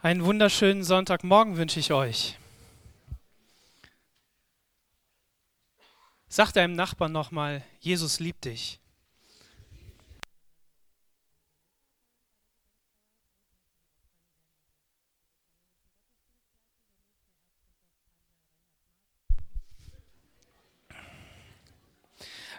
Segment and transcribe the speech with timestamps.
[0.00, 2.36] Einen wunderschönen Sonntagmorgen wünsche ich euch.
[6.28, 8.78] Sag deinem Nachbarn nochmal, Jesus liebt dich.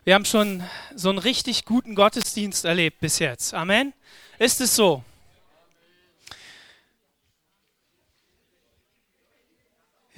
[0.03, 0.61] Wir haben schon
[0.93, 3.53] so einen richtig guten Gottesdienst erlebt bis jetzt.
[3.53, 3.93] Amen.
[4.39, 5.05] Ist es so?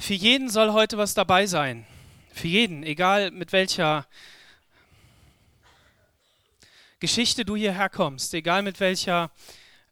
[0.02, 1.86] Für jeden soll heute was dabei sein.
[2.34, 4.08] Für jeden, egal mit welcher
[7.00, 9.30] Geschichte du hierher kommst, egal mit welcher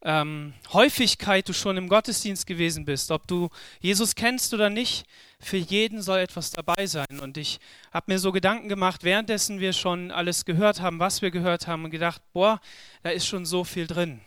[0.02, 3.50] ähm, Häufigkeit du schon im Gottesdienst gewesen bist, ob du
[3.82, 5.06] Jesus kennst oder nicht,
[5.40, 7.20] für jeden soll etwas dabei sein.
[7.22, 7.60] Und ich
[7.94, 11.86] habe mir so Gedanken gemacht, währenddessen wir schon alles gehört haben, was wir gehört haben,
[11.86, 12.60] und gedacht, boah,
[13.04, 14.22] da ist schon so viel drin.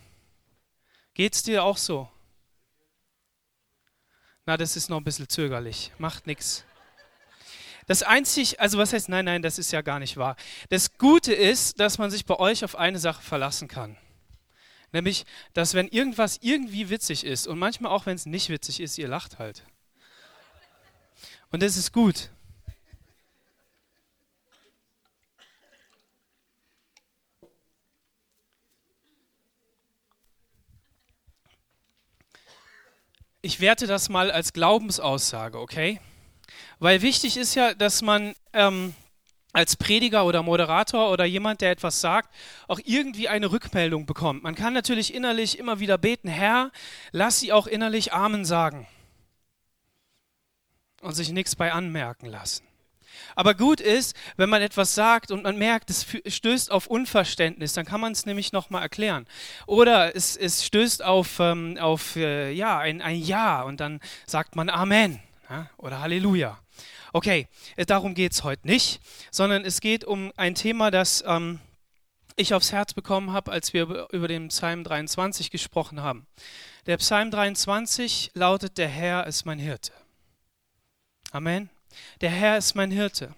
[1.14, 2.08] Geht's dir auch so?
[4.44, 5.92] Na, das ist noch ein bisschen zögerlich.
[5.98, 6.64] Macht nichts.
[7.86, 10.36] Das einzig, also was heißt, nein, nein, das ist ja gar nicht wahr.
[10.68, 13.96] Das Gute ist, dass man sich bei euch auf eine Sache verlassen kann.
[14.92, 18.98] Nämlich, dass wenn irgendwas irgendwie witzig ist und manchmal auch wenn es nicht witzig ist,
[18.98, 19.64] ihr lacht halt.
[21.50, 22.30] Und das ist gut.
[33.42, 36.00] Ich werte das mal als Glaubensaussage, okay?
[36.78, 38.94] Weil wichtig ist ja, dass man ähm,
[39.52, 42.32] als Prediger oder Moderator oder jemand, der etwas sagt,
[42.68, 44.42] auch irgendwie eine Rückmeldung bekommt.
[44.42, 46.70] Man kann natürlich innerlich immer wieder beten, Herr,
[47.10, 48.86] lass sie auch innerlich Amen sagen
[51.02, 52.64] und sich nichts bei anmerken lassen.
[53.34, 57.84] Aber gut ist, wenn man etwas sagt und man merkt, es stößt auf Unverständnis, dann
[57.84, 59.26] kann man es nämlich nochmal erklären.
[59.66, 64.56] Oder es, es stößt auf, ähm, auf äh, ja, ein, ein Ja und dann sagt
[64.56, 66.58] man Amen ja, oder Halleluja.
[67.12, 67.46] Okay,
[67.76, 69.00] äh, darum geht es heute nicht,
[69.30, 71.60] sondern es geht um ein Thema, das ähm,
[72.36, 76.26] ich aufs Herz bekommen habe, als wir über den Psalm 23 gesprochen haben.
[76.86, 79.92] Der Psalm 23 lautet, der Herr ist mein Hirte.
[81.30, 81.70] Amen.
[82.20, 83.34] Der Herr ist mein Hirte.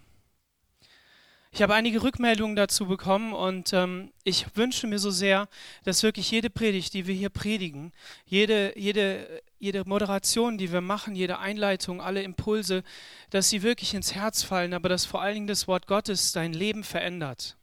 [1.55, 5.49] Ich habe einige Rückmeldungen dazu bekommen und ähm, ich wünsche mir so sehr,
[5.85, 7.93] dass wirklich jede Predigt, die wir hier predigen,
[8.27, 12.83] jede, jede, jede Moderation, die wir machen, jede Einleitung, alle Impulse,
[13.31, 16.53] dass sie wirklich ins Herz fallen, aber dass vor allen Dingen das Wort Gottes dein
[16.53, 17.57] Leben verändert.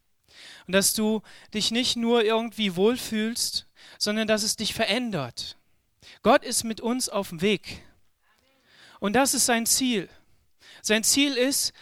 [0.67, 1.21] Und dass du
[1.53, 5.57] dich nicht nur irgendwie wohlfühlst, sondern dass es dich verändert.
[6.23, 7.83] Gott ist mit uns auf dem Weg.
[9.01, 10.07] Und das ist sein Ziel.
[10.81, 11.73] Sein Ziel ist,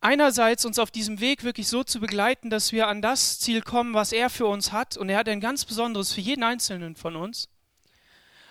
[0.00, 3.94] einerseits uns auf diesem Weg wirklich so zu begleiten, dass wir an das Ziel kommen,
[3.94, 4.96] was er für uns hat.
[4.96, 7.48] Und er hat ein ganz besonderes für jeden Einzelnen von uns.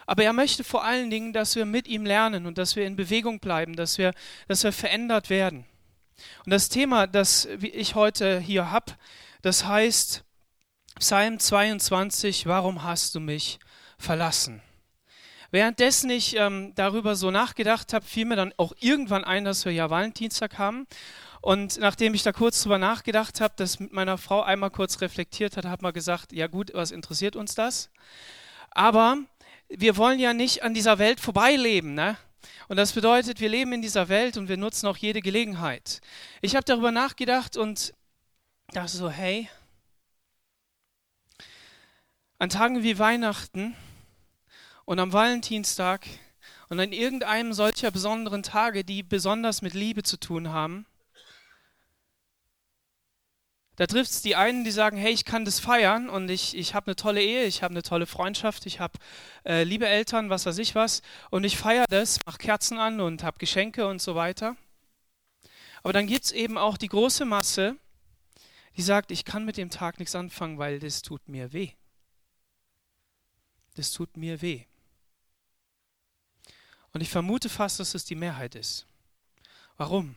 [0.05, 2.95] Aber er möchte vor allen Dingen, dass wir mit ihm lernen und dass wir in
[2.95, 4.13] Bewegung bleiben, dass wir,
[4.47, 5.65] dass wir verändert werden.
[6.45, 8.93] Und das Thema, das ich heute hier habe,
[9.41, 10.23] das heißt
[10.99, 13.59] Psalm 22, warum hast du mich
[13.97, 14.61] verlassen?
[15.55, 19.71] Währenddessen ich ähm, darüber so nachgedacht habe, fiel mir dann auch irgendwann ein, dass wir
[19.71, 20.85] ja Valentinstag haben.
[21.39, 25.55] Und nachdem ich da kurz drüber nachgedacht habe, das mit meiner Frau einmal kurz reflektiert
[25.55, 27.89] hat, hat man gesagt, ja gut, was interessiert uns das?
[28.71, 29.15] Aber
[29.69, 32.17] wir wollen ja nicht an dieser Welt vorbeileben, ne?
[32.67, 36.01] Und das bedeutet, wir leben in dieser Welt und wir nutzen auch jede Gelegenheit.
[36.41, 37.93] Ich habe darüber nachgedacht und
[38.73, 39.47] dachte so, hey,
[42.39, 43.73] an Tagen wie Weihnachten
[44.85, 46.07] und am Valentinstag
[46.69, 50.85] und an irgendeinem solcher besonderen Tage, die besonders mit Liebe zu tun haben,
[53.75, 56.73] da trifft es die einen, die sagen, hey, ich kann das feiern und ich, ich
[56.73, 58.97] habe eine tolle Ehe, ich habe eine tolle Freundschaft, ich habe
[59.45, 63.23] äh, liebe Eltern, was weiß ich was, und ich feiere das, mache Kerzen an und
[63.23, 64.55] habe Geschenke und so weiter.
[65.83, 67.75] Aber dann gibt es eben auch die große Masse,
[68.77, 71.71] die sagt, ich kann mit dem Tag nichts anfangen, weil das tut mir weh.
[73.75, 74.65] Das tut mir weh.
[76.95, 78.87] Und ich vermute fast, dass es die Mehrheit ist.
[79.75, 80.15] Warum?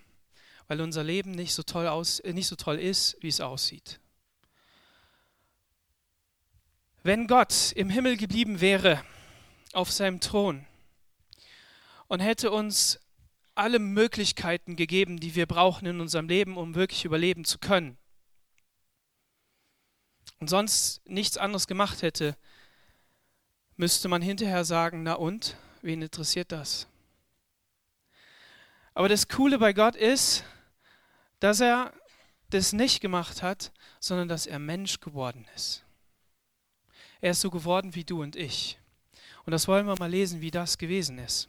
[0.68, 3.98] Weil unser Leben nicht so toll, aus, äh, nicht so toll ist, wie es aussieht.
[7.02, 9.04] Wenn Gott im Himmel geblieben wäre,
[9.72, 10.66] auf seinem Thron,
[12.06, 13.00] und hätte uns
[13.56, 17.98] alle Möglichkeiten gegeben, die wir brauchen in unserem Leben, um wirklich überleben zu können,
[20.38, 22.36] und sonst nichts anderes gemacht hätte,
[23.74, 26.86] müsste man hinterher sagen, na und, Wen interessiert das?
[28.94, 30.44] Aber das Coole bei Gott ist,
[31.40, 31.92] dass er
[32.50, 35.84] das nicht gemacht hat, sondern dass er Mensch geworden ist.
[37.20, 38.78] Er ist so geworden wie du und ich.
[39.44, 41.48] Und das wollen wir mal lesen, wie das gewesen ist.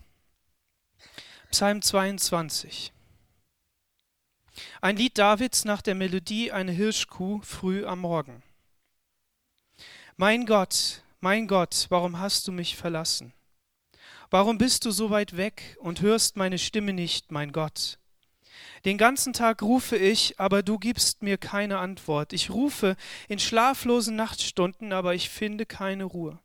[1.52, 2.94] Psalm 22.
[4.82, 8.44] Ein Lied Davids nach der Melodie eine Hirschkuh früh am Morgen.
[10.18, 13.34] Mein Gott, mein Gott, warum hast du mich verlassen?
[14.32, 17.98] Warum bist du so weit weg und hörst meine Stimme nicht, mein Gott?
[18.86, 22.32] Den ganzen Tag rufe ich, aber du gibst mir keine Antwort.
[22.32, 22.96] Ich rufe
[23.28, 26.40] in schlaflosen Nachtstunden, aber ich finde keine Ruhe.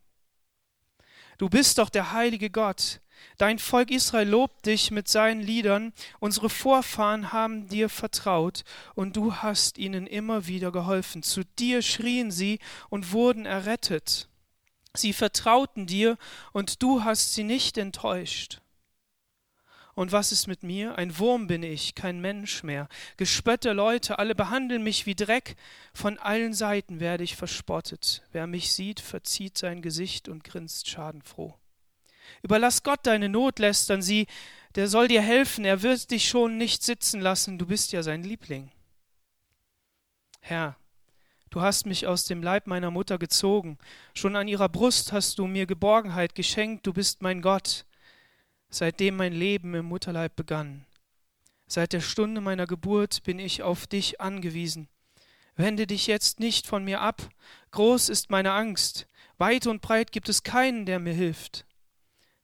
[1.37, 3.01] Du bist doch der heilige Gott.
[3.39, 5.93] Dein Volk Israel lobt dich mit seinen Liedern.
[6.21, 8.65] Unsere Vorfahren haben dir vertraut
[8.95, 11.23] und du hast ihnen immer wieder geholfen.
[11.23, 14.29] Zu dir schrien sie und wurden errettet.
[14.97, 16.17] Sie vertrauten dir
[16.53, 18.61] und du hast sie nicht enttäuscht.
[19.95, 20.99] Und was ist mit mir?
[20.99, 22.89] Ein Wurm bin ich, kein Mensch mehr.
[23.17, 25.55] Gespötte Leute, alle behandeln mich wie Dreck.
[25.93, 28.23] Von allen Seiten werde ich verspottet.
[28.33, 31.55] Wer mich sieht, verzieht sein Gesicht und grinst schadenfroh.
[32.43, 34.27] Überlass Gott deine Not, lästern sie,
[34.75, 38.23] der soll dir helfen, er wird dich schon nicht sitzen lassen, du bist ja sein
[38.23, 38.73] Liebling.
[40.41, 40.77] Herr,
[41.55, 43.79] du hast mich aus dem Leib meiner Mutter gezogen,
[44.15, 47.87] schon an ihrer Brust hast du mir Geborgenheit geschenkt, du bist mein Gott
[48.75, 50.85] seitdem mein Leben im Mutterleib begann.
[51.67, 54.89] Seit der Stunde meiner Geburt bin ich auf dich angewiesen.
[55.57, 57.23] Wende dich jetzt nicht von mir ab,
[57.71, 59.07] groß ist meine Angst,
[59.39, 61.65] weit und breit gibt es keinen, der mir hilft.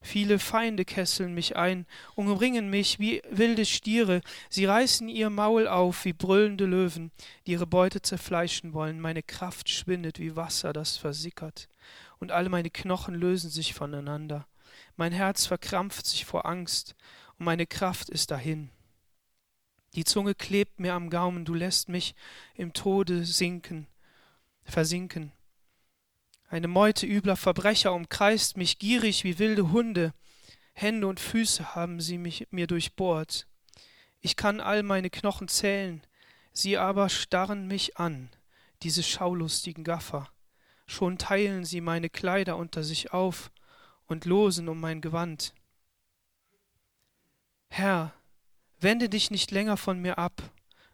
[0.02, 6.06] Viele Feinde kesseln mich ein, umringen mich wie wilde Stiere, sie reißen ihr Maul auf
[6.06, 7.10] wie brüllende Löwen,
[7.46, 8.98] die ihre Beute zerfleischen wollen.
[8.98, 11.68] Meine Kraft schwindet wie Wasser, das versickert,
[12.18, 14.46] und alle meine Knochen lösen sich voneinander.
[14.96, 16.94] Mein Herz verkrampft sich vor Angst
[17.38, 18.70] und meine Kraft ist dahin.
[19.94, 22.14] Die Zunge klebt mir am Gaumen, du lässt mich
[22.54, 23.86] im Tode sinken,
[24.64, 25.32] versinken.
[26.50, 30.12] Eine Meute übler Verbrecher umkreist mich gierig wie wilde Hunde.
[30.72, 33.46] Hände und Füße haben sie mich, mir durchbohrt.
[34.18, 36.04] Ich kann all meine Knochen zählen,
[36.52, 38.30] sie aber starren mich an,
[38.82, 40.28] diese schaulustigen Gaffer.
[40.88, 43.52] Schon teilen sie meine Kleider unter sich auf
[44.06, 45.54] und losen um mein Gewand.
[47.68, 48.12] Herr,
[48.80, 50.42] wende dich nicht länger von mir ab,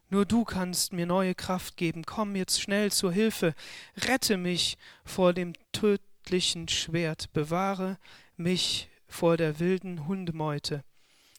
[0.09, 2.05] nur du kannst mir neue Kraft geben.
[2.05, 3.53] Komm jetzt schnell zur Hilfe,
[3.95, 7.97] rette mich vor dem tödlichen Schwert, bewahre
[8.35, 10.83] mich vor der wilden Hundemeute.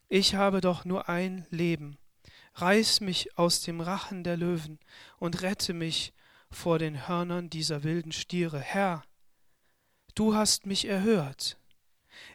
[0.08, 1.98] Ich habe doch nur ein Leben.
[2.54, 4.78] Reiß mich aus dem Rachen der Löwen
[5.18, 6.12] und rette mich
[6.50, 8.58] vor den Hörnern dieser wilden Stiere.
[8.58, 9.04] Herr,
[10.14, 11.57] du hast mich erhört.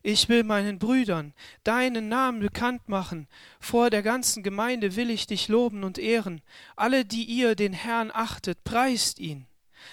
[0.01, 1.33] Ich will meinen Brüdern
[1.63, 3.27] deinen Namen bekannt machen.
[3.59, 6.41] Vor der ganzen Gemeinde will ich dich loben und ehren.
[6.75, 9.47] Alle, die ihr den Herrn achtet, preist ihn.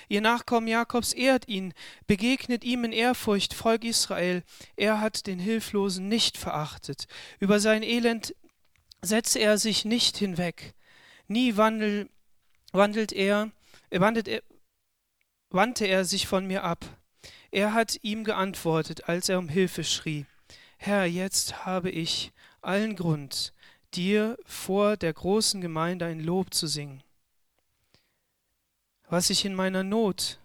[0.08, 1.74] Ihr Nachkommen Jakobs ehrt ihn,
[2.06, 4.42] begegnet ihm in Ehrfurcht, Volk Israel.
[4.76, 7.06] Er hat den Hilflosen nicht verachtet.
[7.38, 8.34] Über sein Elend
[9.02, 10.74] setze er sich nicht hinweg.
[11.28, 12.08] Nie wandel,
[12.72, 13.50] wandelt er,
[13.90, 14.42] wandelt er,
[15.50, 16.84] wandte er sich von mir ab.
[17.50, 20.26] Er hat ihm geantwortet, als er um Hilfe schrie.
[20.78, 22.32] Herr, jetzt habe ich
[22.62, 23.52] allen Grund,
[23.94, 27.02] dir vor der großen Gemeinde ein Lob zu singen.
[29.08, 30.38] Was ich in meiner Not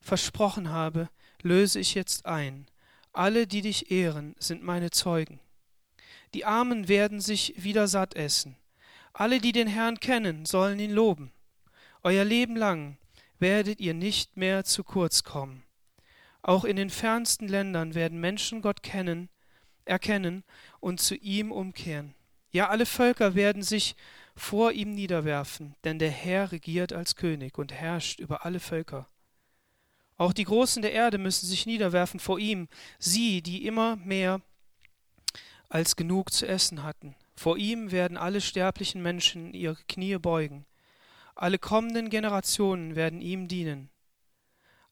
[0.00, 1.08] versprochen habe,
[1.42, 2.66] löse ich jetzt ein.
[3.12, 5.40] Alle, die dich ehren, sind meine Zeugen.
[6.32, 8.56] Die Armen werden sich wieder satt essen.
[9.12, 11.32] Alle, die den Herrn kennen, sollen ihn loben.
[12.04, 12.98] Euer Leben lang
[13.38, 15.65] werdet ihr nicht mehr zu kurz kommen.
[16.46, 19.30] Auch in den fernsten Ländern werden Menschen Gott kennen,
[19.84, 20.44] erkennen
[20.78, 22.14] und zu ihm umkehren.
[22.52, 23.96] Ja, alle Völker werden sich
[24.36, 29.08] vor ihm niederwerfen, denn der Herr regiert als König und herrscht über alle Völker.
[30.18, 32.68] Auch die Großen der Erde müssen sich niederwerfen vor ihm,
[33.00, 34.40] sie, die immer mehr
[35.68, 37.16] als genug zu essen hatten.
[37.34, 40.64] Vor ihm werden alle sterblichen Menschen ihre Knie beugen.
[41.34, 43.90] Alle kommenden Generationen werden ihm dienen.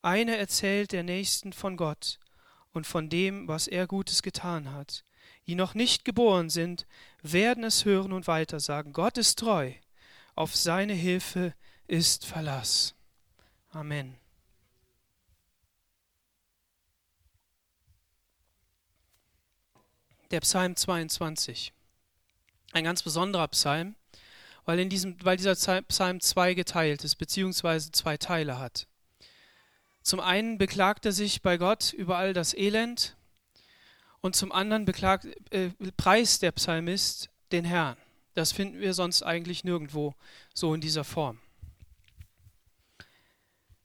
[0.05, 2.19] Eine erzählt der Nächsten von Gott
[2.73, 5.03] und von dem, was er Gutes getan hat.
[5.47, 6.87] Die noch nicht geboren sind,
[7.23, 8.93] werden es hören und weitersagen.
[8.93, 9.73] Gott ist treu,
[10.35, 11.55] auf seine Hilfe
[11.87, 12.95] ist Verlass.
[13.71, 14.19] Amen.
[20.31, 21.73] Der Psalm 22.
[22.73, 23.95] Ein ganz besonderer Psalm,
[24.67, 28.87] weil, in diesem, weil dieser Psalm zwei geteilt ist, beziehungsweise zwei Teile hat.
[30.05, 33.17] Zum einen beklagt er sich bei Gott über all das Elend
[34.21, 37.97] und zum anderen beklagt, äh, preist der Psalmist den Herrn.
[38.35, 40.15] Das finden wir sonst eigentlich nirgendwo
[40.53, 41.41] so in dieser Form.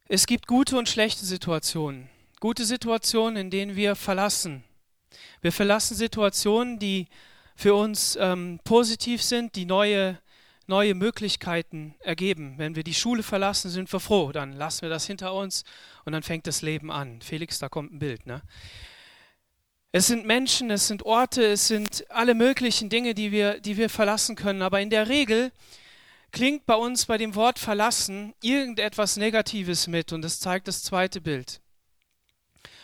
[0.09, 2.09] Es gibt gute und schlechte Situationen.
[2.41, 4.63] gute Situationen, in denen wir verlassen.
[5.41, 7.07] Wir verlassen Situationen, die
[7.55, 10.19] für uns ähm, positiv sind, die neue,
[10.69, 12.53] neue Möglichkeiten ergeben.
[12.57, 14.31] Wenn wir die Schule verlassen, sind wir froh.
[14.31, 15.65] Dann lassen wir das hinter uns
[16.05, 17.21] und dann fängt das Leben an.
[17.21, 18.25] Felix, da kommt ein Bild.
[18.25, 18.41] Ne?
[19.91, 23.89] Es sind Menschen, es sind Orte, es sind alle möglichen Dinge, die wir, die wir
[23.89, 24.61] verlassen können.
[24.61, 25.51] Aber in der Regel
[26.31, 30.13] klingt bei uns bei dem Wort verlassen irgendetwas Negatives mit.
[30.13, 31.59] Und das zeigt das zweite Bild.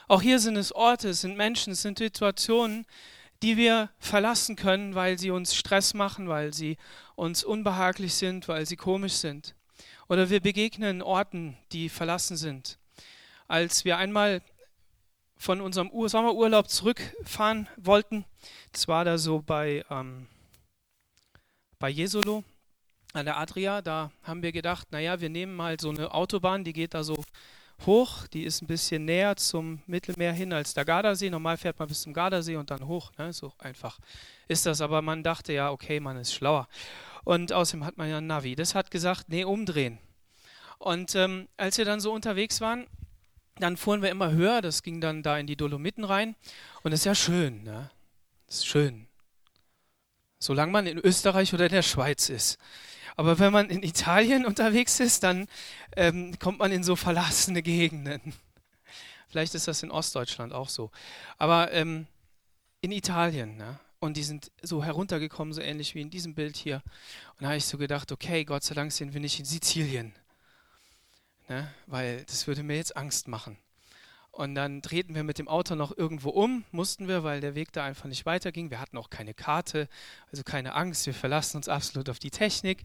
[0.08, 2.86] Auch hier sind es Orte, es sind Menschen, es sind Situationen,
[3.42, 6.78] die wir verlassen können, weil sie uns Stress machen, weil sie
[7.16, 9.56] uns unbehaglich sind, weil sie komisch sind.
[10.08, 12.78] Oder wir begegnen Orten, die verlassen sind.
[13.48, 14.42] Als wir einmal
[15.38, 18.26] von unserem Sommerurlaub zurückfahren wollten,
[18.72, 20.28] das war da so bei, ähm,
[21.80, 22.44] bei Jesolo
[23.14, 26.74] an der Adria, da haben wir gedacht, naja, wir nehmen mal so eine Autobahn, die
[26.74, 27.24] geht da so
[27.86, 31.30] hoch, die ist ein bisschen näher zum Mittelmeer hin als der Gardasee.
[31.30, 33.12] Normal fährt man bis zum Gardasee und dann hoch.
[33.18, 33.34] Ne?
[33.34, 34.00] So einfach
[34.48, 34.82] ist das.
[34.82, 36.68] Aber man dachte ja, okay, man ist schlauer.
[37.24, 38.56] Und außerdem hat man ja ein Navi.
[38.56, 40.00] Das hat gesagt, nee, umdrehen.
[40.78, 42.88] Und ähm, als wir dann so unterwegs waren,
[43.58, 44.62] dann fuhren wir immer höher.
[44.62, 46.36] Das ging dann da in die Dolomiten rein.
[46.84, 47.64] Und das ist ja schön.
[47.64, 47.90] Ne?
[48.48, 49.08] Das ist schön.
[50.40, 52.58] Solange man in Österreich oder in der Schweiz ist.
[53.16, 55.48] Aber wenn man in Italien unterwegs ist, dann
[55.96, 58.34] ähm, kommt man in so verlassene Gegenden.
[59.30, 60.92] Vielleicht ist das in Ostdeutschland auch so.
[61.38, 62.08] Aber ähm,
[62.82, 63.80] in Italien, ne?
[64.00, 66.84] und die sind so heruntergekommen, so ähnlich wie in diesem Bild hier.
[67.38, 70.14] Und da habe ich so gedacht, okay, Gott sei Dank sind wir nicht in Sizilien.
[71.48, 71.72] Ne?
[71.88, 73.58] Weil das würde mir jetzt Angst machen.
[74.36, 77.72] Und dann drehten wir mit dem Auto noch irgendwo um, mussten wir, weil der Weg
[77.72, 78.70] da einfach nicht weiterging.
[78.70, 79.88] Wir hatten auch keine Karte,
[80.30, 82.84] also keine Angst, wir verlassen uns absolut auf die Technik.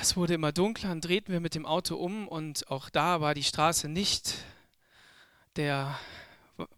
[0.00, 3.34] Es wurde immer dunkler, dann drehten wir mit dem Auto um und auch da war
[3.34, 4.36] die Straße nicht
[5.56, 5.98] der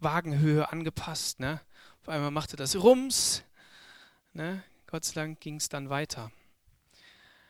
[0.01, 1.39] Wagenhöhe angepasst.
[1.39, 1.61] Ne?
[2.01, 3.41] Auf einmal machte das Rums.
[4.33, 4.61] Ne?
[4.87, 6.29] Gott sei Dank ging es dann weiter.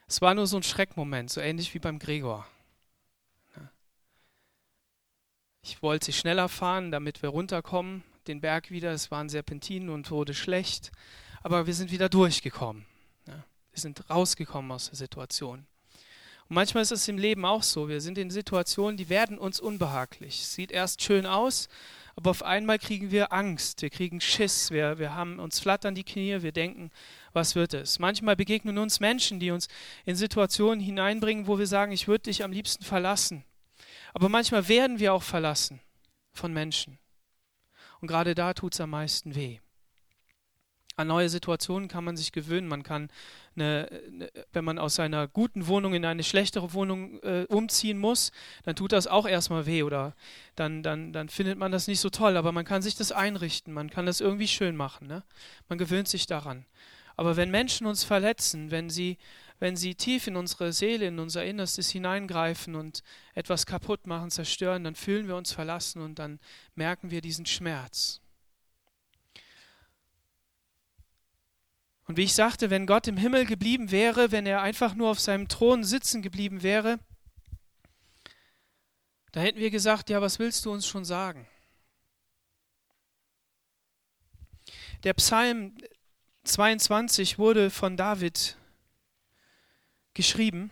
[0.08, 2.46] Es war nur so ein Schreckmoment, so ähnlich wie beim Gregor.
[5.70, 8.94] Ich wollte schneller fahren, damit wir runterkommen, den Berg wieder.
[8.94, 10.94] Es waren Serpentinen und wurde schlecht.
[11.44, 12.86] Aber wir sind wieder durchgekommen.
[13.28, 13.44] Ja,
[13.74, 15.68] wir sind rausgekommen aus der Situation.
[16.48, 17.90] Und manchmal ist es im Leben auch so.
[17.90, 20.48] Wir sind in Situationen, die werden uns unbehaglich.
[20.48, 21.68] Sieht erst schön aus,
[22.16, 26.06] aber auf einmal kriegen wir Angst, wir kriegen Schiss, wir, wir haben uns flattern die
[26.06, 26.92] Knie, wir denken,
[27.34, 28.00] was wird es?
[28.00, 29.68] Manchmal begegnen uns Menschen, die uns
[30.06, 33.44] in Situationen hineinbringen, wo wir sagen, ich würde dich am liebsten verlassen.
[34.14, 35.80] Aber manchmal werden wir auch verlassen
[36.34, 37.00] von Menschen.
[38.00, 39.60] Und gerade da tut es am meisten weh.
[40.96, 42.68] An neue Situationen kann man sich gewöhnen.
[42.68, 43.12] Man kann,
[43.56, 48.32] eine, eine, wenn man aus seiner guten Wohnung in eine schlechtere Wohnung äh, umziehen muss,
[48.64, 50.16] dann tut das auch erstmal weh oder
[50.56, 52.36] dann, dann, dann findet man das nicht so toll.
[52.36, 55.08] Aber man kann sich das einrichten, man kann das irgendwie schön machen.
[55.08, 55.24] Ne?
[55.70, 56.66] Man gewöhnt sich daran.
[57.16, 59.18] Aber wenn Menschen uns verletzen, wenn sie
[59.60, 64.84] wenn sie tief in unsere Seele, in unser Innerstes hineingreifen und etwas kaputt machen, zerstören,
[64.84, 66.40] dann fühlen wir uns verlassen und dann
[66.76, 68.22] merken wir diesen Schmerz.
[72.06, 75.20] Und wie ich sagte, wenn Gott im Himmel geblieben wäre, wenn er einfach nur auf
[75.20, 77.00] seinem Thron sitzen geblieben wäre,
[79.34, 81.48] da hätten wir gesagt, ja, was willst du uns schon sagen?
[85.04, 85.76] Der Psalm
[86.44, 88.58] 22 wurde von David
[90.18, 90.72] geschrieben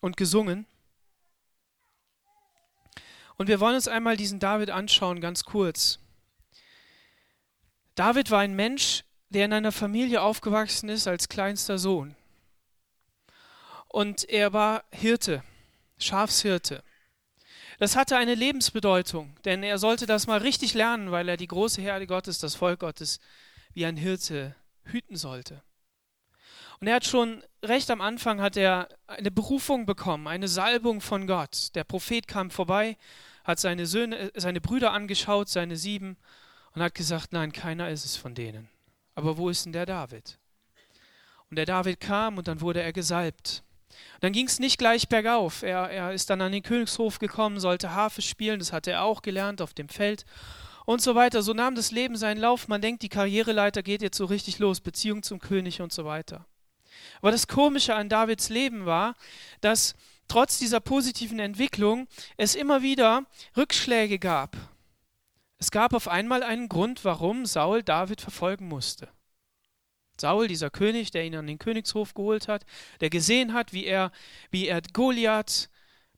[0.00, 0.66] und gesungen.
[3.36, 5.98] Und wir wollen uns einmal diesen David anschauen, ganz kurz.
[7.94, 12.16] David war ein Mensch, der in einer Familie aufgewachsen ist als kleinster Sohn.
[13.88, 15.44] Und er war Hirte,
[15.98, 16.82] Schafshirte.
[17.78, 21.82] Das hatte eine Lebensbedeutung, denn er sollte das mal richtig lernen, weil er die große
[21.82, 23.20] Herde Gottes, das Volk Gottes,
[23.74, 25.62] wie ein Hirte hüten sollte.
[26.80, 31.26] Und er hat schon recht am Anfang hat er eine Berufung bekommen, eine Salbung von
[31.26, 31.74] Gott.
[31.74, 32.96] Der Prophet kam vorbei,
[33.44, 36.16] hat seine Söhne, seine Brüder angeschaut, seine sieben,
[36.72, 38.70] und hat gesagt, nein, keiner ist es von denen.
[39.14, 40.38] Aber wo ist denn der David?
[41.50, 43.62] Und der David kam und dann wurde er gesalbt.
[44.14, 45.62] Und dann ging es nicht gleich bergauf.
[45.62, 49.20] Er, er ist dann an den Königshof gekommen, sollte Harfe spielen, das hatte er auch
[49.20, 50.24] gelernt auf dem Feld
[50.86, 51.42] und so weiter.
[51.42, 52.68] So nahm das Leben seinen Lauf.
[52.68, 56.46] Man denkt, die Karriereleiter geht jetzt so richtig los, Beziehung zum König und so weiter.
[57.20, 59.14] Aber das Komische an Davids Leben war,
[59.60, 59.94] dass
[60.28, 63.24] trotz dieser positiven Entwicklung es immer wieder
[63.56, 64.56] Rückschläge gab.
[65.58, 69.08] Es gab auf einmal einen Grund, warum Saul David verfolgen musste.
[70.18, 72.64] Saul, dieser König, der ihn an den Königshof geholt hat,
[73.00, 74.12] der gesehen hat, wie er,
[74.50, 75.68] wie er Goliath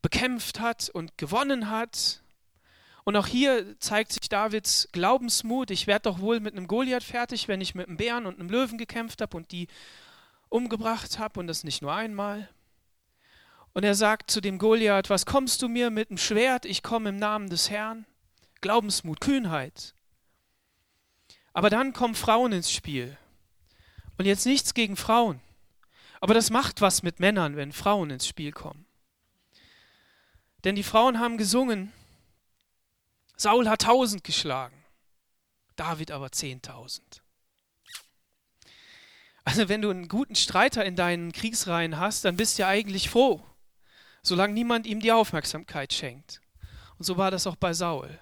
[0.02, 2.22] bekämpft hat und gewonnen hat.
[3.04, 5.70] Und auch hier zeigt sich Davids Glaubensmut.
[5.70, 8.48] Ich werde doch wohl mit einem Goliath fertig, wenn ich mit einem Bären und einem
[8.48, 9.68] Löwen gekämpft habe und die
[10.52, 12.48] umgebracht habe und das nicht nur einmal.
[13.72, 16.66] Und er sagt zu dem Goliath, was kommst du mir mit dem Schwert?
[16.66, 18.06] Ich komme im Namen des Herrn.
[18.60, 19.94] Glaubensmut, Kühnheit.
[21.54, 23.16] Aber dann kommen Frauen ins Spiel.
[24.18, 25.40] Und jetzt nichts gegen Frauen.
[26.20, 28.86] Aber das macht was mit Männern, wenn Frauen ins Spiel kommen.
[30.64, 31.92] Denn die Frauen haben gesungen,
[33.36, 34.84] Saul hat tausend geschlagen,
[35.74, 37.21] David aber zehntausend.
[39.44, 43.10] Also wenn du einen guten Streiter in deinen Kriegsreihen hast, dann bist du ja eigentlich
[43.10, 43.44] froh,
[44.22, 46.40] solange niemand ihm die Aufmerksamkeit schenkt.
[46.98, 48.18] Und so war das auch bei Saul.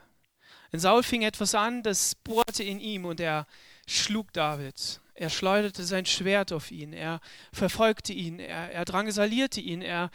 [0.72, 3.46] In Saul fing etwas an, das bohrte in ihm und er
[3.86, 5.00] schlug David.
[5.14, 7.20] Er schleuderte sein Schwert auf ihn, er
[7.52, 10.10] verfolgte ihn, er, er drangsalierte ihn, er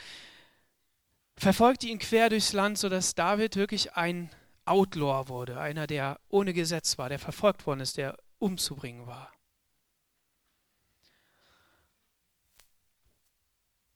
[1.37, 4.31] verfolgte ihn quer durchs Land, sodass David wirklich ein
[4.63, 9.34] Outlaw wurde, einer, der ohne Gesetz war, der verfolgt worden ist, der umzubringen war.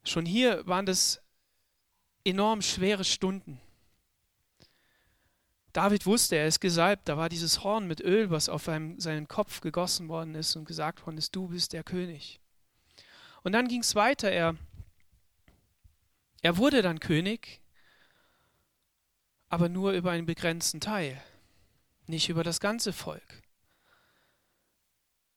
[0.09, 1.21] Schon hier waren das
[2.23, 3.61] enorm schwere Stunden.
[5.71, 9.27] David wusste, er ist gesalbt, da war dieses Horn mit Öl, was auf einem, seinen
[9.27, 12.39] Kopf gegossen worden ist und gesagt worden ist, du bist der König.
[13.43, 14.55] Und dann ging es weiter, er,
[16.41, 17.61] er wurde dann König,
[19.47, 21.21] aber nur über einen begrenzten Teil,
[22.07, 23.43] nicht über das ganze Volk.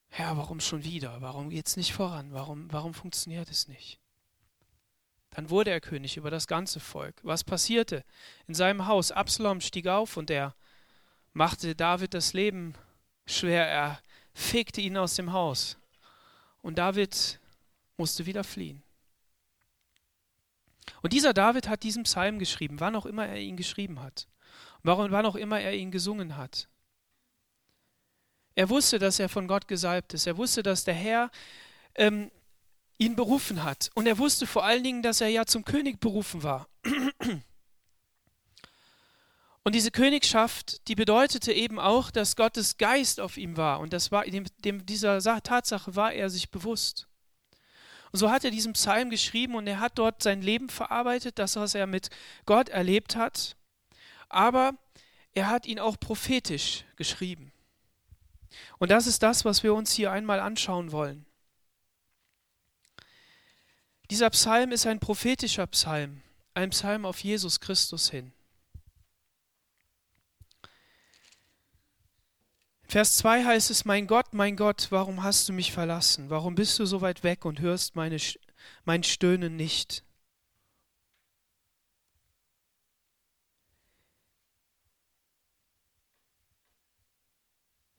[0.09, 1.21] Herr, warum schon wieder?
[1.21, 2.33] Warum geht es nicht voran?
[2.33, 4.02] Warum, warum funktioniert es nicht?
[5.33, 7.17] Dann wurde er König über das ganze Volk.
[7.23, 8.05] Was passierte?
[8.47, 10.55] In seinem Haus, Absalom stieg auf und er
[11.33, 12.75] machte David das Leben
[13.27, 13.67] schwer.
[13.67, 14.01] Er
[14.35, 15.79] fegte ihn aus dem Haus.
[16.61, 17.41] Und David
[17.97, 18.83] musste wieder fliehen.
[21.01, 24.29] Und dieser David hat diesen Psalm geschrieben, wann auch immer er ihn geschrieben hat.
[24.83, 26.69] Wann auch immer er ihn gesungen hat.
[28.55, 30.27] Er wusste, dass er von Gott gesalbt ist.
[30.27, 31.31] Er wusste, dass der Herr
[31.95, 32.31] ähm,
[33.05, 33.91] ihn berufen hat.
[33.95, 36.69] Und er wusste vor allen Dingen, dass er ja zum König berufen war.
[39.65, 43.79] Und diese Königschaft, die bedeutete eben auch, dass Gottes Geist auf ihm war.
[43.79, 47.07] Und das war, dem, dem, dieser Tatsache war er sich bewusst.
[48.11, 51.57] Und so hat er diesen Psalm geschrieben und er hat dort sein Leben verarbeitet, das,
[51.57, 52.11] was er mit
[52.45, 53.57] Gott erlebt hat.
[54.29, 54.75] Aber
[55.33, 57.53] er hat ihn auch prophetisch geschrieben.
[58.79, 61.25] Und das ist das, was wir uns hier einmal anschauen wollen.
[64.13, 66.21] Dieser Psalm ist ein prophetischer Psalm,
[66.53, 68.35] ein Psalm auf Jesus Christus hin.
[72.83, 76.29] Vers 2 heißt es, mein Gott, mein Gott, warum hast du mich verlassen?
[76.29, 78.19] Warum bist du so weit weg und hörst meine,
[78.85, 80.05] mein Stöhnen nicht?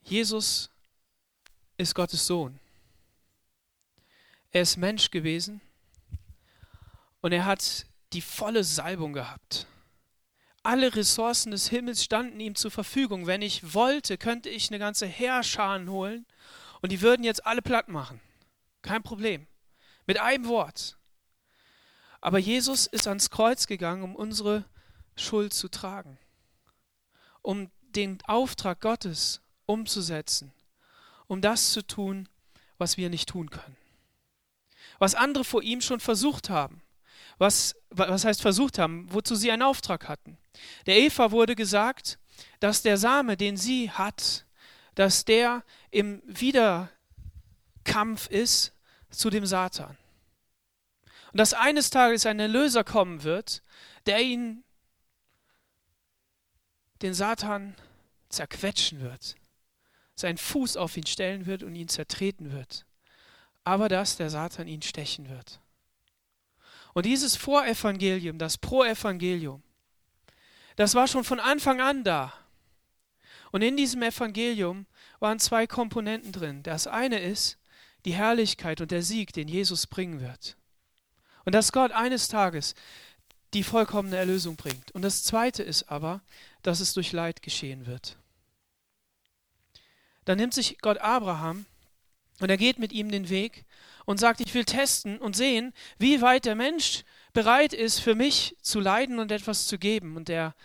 [0.03, 0.69] Jesus
[1.77, 2.59] ist Gottes Sohn.
[4.51, 5.59] Er ist Mensch gewesen
[7.23, 9.65] und er hat die volle Salbung gehabt.
[10.61, 13.27] Alle Ressourcen des Himmels standen ihm zur Verfügung.
[13.27, 16.25] Wenn ich wollte, könnte ich eine ganze Heerscharen holen
[16.81, 18.19] und die würden jetzt alle platt machen.
[18.81, 19.47] Kein Problem.
[20.05, 20.97] Mit einem Wort.
[22.19, 24.65] Aber Jesus ist ans Kreuz gegangen, um unsere
[25.15, 26.17] Schuld zu tragen.
[27.41, 30.53] Um den Auftrag Gottes umzusetzen.
[31.27, 32.27] Um das zu tun,
[32.77, 33.77] was wir nicht tun können.
[34.99, 36.82] Was andere vor ihm schon versucht haben
[37.37, 40.37] was, was heißt versucht haben, wozu sie einen Auftrag hatten.
[40.85, 42.19] Der Eva wurde gesagt,
[42.59, 44.45] dass der Same, den sie hat,
[44.95, 46.89] dass der im Wiederkampf
[48.29, 48.73] ist
[49.09, 49.97] zu dem Satan.
[51.31, 53.63] Und dass eines Tages ein Erlöser kommen wird,
[54.05, 54.63] der ihn,
[57.01, 57.75] den Satan,
[58.29, 59.35] zerquetschen wird,
[60.15, 62.85] seinen Fuß auf ihn stellen wird und ihn zertreten wird.
[63.63, 65.59] Aber dass der Satan ihn stechen wird.
[66.93, 69.63] Und dieses Vorevangelium, das Proevangelium,
[70.75, 72.33] das war schon von Anfang an da.
[73.51, 74.87] Und in diesem Evangelium
[75.19, 76.63] waren zwei Komponenten drin.
[76.63, 77.57] Das eine ist
[78.05, 80.57] die Herrlichkeit und der Sieg, den Jesus bringen wird.
[81.45, 82.73] Und dass Gott eines Tages
[83.53, 84.91] die vollkommene Erlösung bringt.
[84.91, 86.21] Und das zweite ist aber,
[86.63, 88.17] dass es durch Leid geschehen wird.
[90.25, 91.65] Dann nimmt sich Gott Abraham
[92.39, 93.65] und er geht mit ihm den Weg
[94.05, 98.55] und sagt, ich will testen und sehen, wie weit der Mensch bereit ist, für mich
[98.61, 100.15] zu leiden und etwas zu geben.
[100.15, 100.55] Und er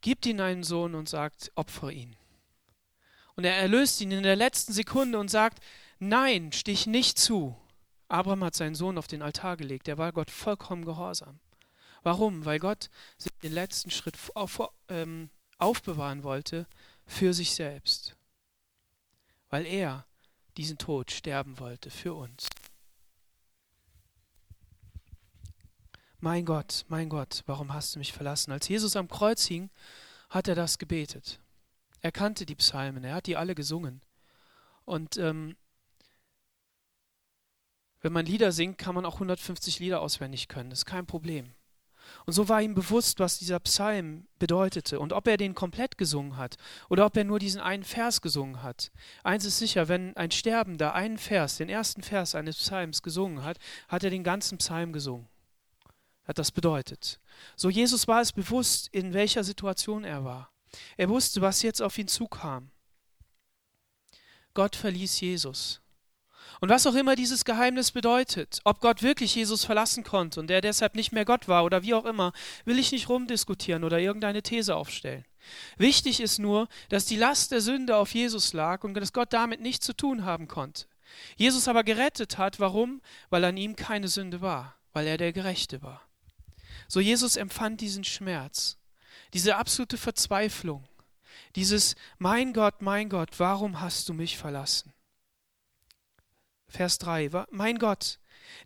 [0.00, 2.16] gibt ihm einen Sohn und sagt, opfere ihn.
[3.36, 5.62] Und er erlöst ihn in der letzten Sekunde und sagt,
[5.98, 7.56] nein, stich nicht zu.
[8.08, 9.88] Abraham hat seinen Sohn auf den Altar gelegt.
[9.88, 11.38] Er war Gott vollkommen gehorsam.
[12.02, 12.44] Warum?
[12.44, 16.66] Weil Gott sich den letzten Schritt auf, ähm, aufbewahren wollte
[17.06, 18.16] für sich selbst,
[19.50, 20.06] weil er
[20.56, 22.48] diesen Tod sterben wollte für uns.
[26.22, 28.52] Mein Gott, mein Gott, warum hast du mich verlassen?
[28.52, 29.70] Als Jesus am Kreuz hing,
[30.28, 31.40] hat er das gebetet.
[32.02, 34.02] Er kannte die Psalmen, er hat die alle gesungen.
[34.84, 35.56] Und ähm,
[38.02, 40.68] wenn man Lieder singt, kann man auch 150 Lieder auswendig können.
[40.68, 41.54] Das ist kein Problem.
[42.26, 46.36] Und so war ihm bewusst, was dieser Psalm bedeutete und ob er den komplett gesungen
[46.36, 46.56] hat
[46.90, 48.90] oder ob er nur diesen einen Vers gesungen hat.
[49.22, 53.58] Eins ist sicher, wenn ein Sterbender einen Vers, den ersten Vers eines Psalms gesungen hat,
[53.88, 55.29] hat er den ganzen Psalm gesungen.
[56.30, 57.18] Hat das bedeutet.
[57.56, 60.52] So Jesus war es bewusst, in welcher Situation er war.
[60.96, 62.70] Er wusste, was jetzt auf ihn zukam.
[64.54, 65.80] Gott verließ Jesus.
[66.60, 70.60] Und was auch immer dieses Geheimnis bedeutet, ob Gott wirklich Jesus verlassen konnte und er
[70.60, 72.32] deshalb nicht mehr Gott war oder wie auch immer,
[72.64, 75.24] will ich nicht rumdiskutieren oder irgendeine These aufstellen.
[75.78, 79.60] Wichtig ist nur, dass die Last der Sünde auf Jesus lag und dass Gott damit
[79.60, 80.84] nichts zu tun haben konnte.
[81.34, 83.02] Jesus aber gerettet hat, warum?
[83.30, 86.06] Weil an ihm keine Sünde war, weil er der Gerechte war.
[86.90, 88.76] So Jesus empfand diesen Schmerz,
[89.32, 90.88] diese absolute Verzweiflung,
[91.54, 94.92] dieses Mein Gott, mein Gott, warum hast du mich verlassen?
[96.66, 97.46] Vers 3.
[97.52, 98.18] Mein Gott,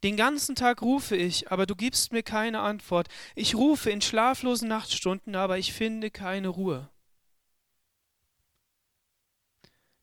[0.02, 3.08] den ganzen Tag rufe ich, aber du gibst mir keine Antwort.
[3.34, 6.88] Ich rufe in schlaflosen Nachtstunden, aber ich finde keine Ruhe.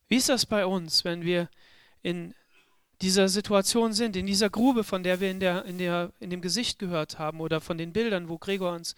[0.10, 1.50] Wie ist das bei uns, wenn wir
[2.04, 2.36] in
[3.02, 6.42] dieser Situation sind, in dieser Grube, von der wir in, der, in, der, in dem
[6.42, 8.96] Gesicht gehört haben oder von den Bildern, wo Gregor uns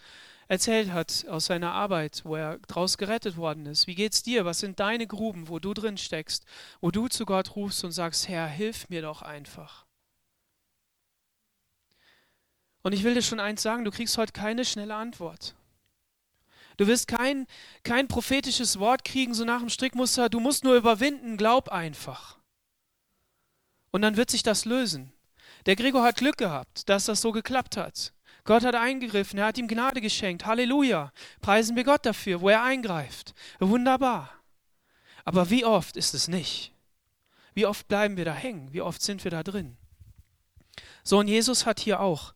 [0.47, 3.87] erzählt hat aus seiner Arbeit, wo er draus gerettet worden ist.
[3.87, 4.45] Wie geht's dir?
[4.45, 6.45] Was sind deine Gruben, wo du drin steckst,
[6.81, 9.85] wo du zu Gott rufst und sagst, Herr, hilf mir doch einfach.
[12.81, 15.55] Und ich will dir schon eins sagen, du kriegst heute keine schnelle Antwort.
[16.75, 17.47] Du wirst kein,
[17.83, 22.37] kein prophetisches Wort kriegen, so nach dem Strickmuster, du musst nur überwinden, glaub einfach.
[23.93, 25.13] Und dann wird sich das lösen.
[25.67, 28.12] Der Gregor hat Glück gehabt, dass das so geklappt hat.
[28.43, 30.47] Gott hat eingegriffen, er hat ihm Gnade geschenkt.
[30.47, 31.13] Halleluja.
[31.41, 33.36] Preisen wir Gott dafür, wo er eingreift.
[33.60, 34.32] Wunderbar.
[35.25, 36.73] Aber wie oft ist es nicht?
[37.53, 38.73] Wie oft bleiben wir da hängen?
[38.73, 39.77] Wie oft sind wir da drin?
[41.03, 42.34] So, und Jesus hat hier auch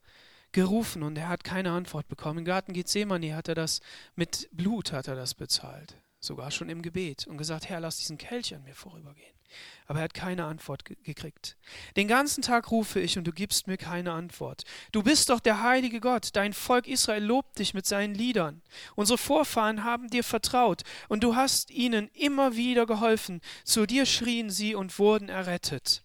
[0.52, 2.40] gerufen und er hat keine Antwort bekommen.
[2.40, 3.82] Im Garten Gethsemane hat er das
[4.16, 8.20] mit Blut hat er das bezahlt, sogar schon im Gebet und gesagt, Herr, lass diesen
[8.20, 9.37] Kelch an mir vorübergehen.
[9.86, 11.58] Aber er hat keine Antwort ge gekriegt.
[11.96, 14.64] Den ganzen Tag rufe ich und du gibst mir keine Antwort.
[14.92, 16.30] Du bist doch der heilige Gott.
[16.34, 18.62] Dein Volk Israel lobt dich mit seinen Liedern.
[18.96, 23.42] Unsere Vorfahren haben dir vertraut und du hast ihnen immer wieder geholfen.
[23.64, 26.04] Zu dir schrien sie und wurden errettet.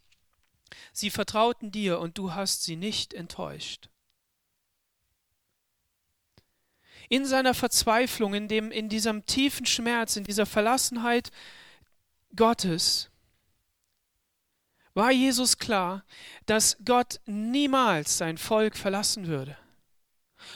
[0.93, 3.89] Sie vertrauten dir und du hast sie nicht enttäuscht.
[7.09, 11.31] In seiner Verzweiflung, in, dem, in diesem tiefen Schmerz, in dieser Verlassenheit
[12.35, 13.11] Gottes,
[14.95, 16.05] war Jesus klar,
[16.47, 19.57] dass Gott niemals sein Volk verlassen würde.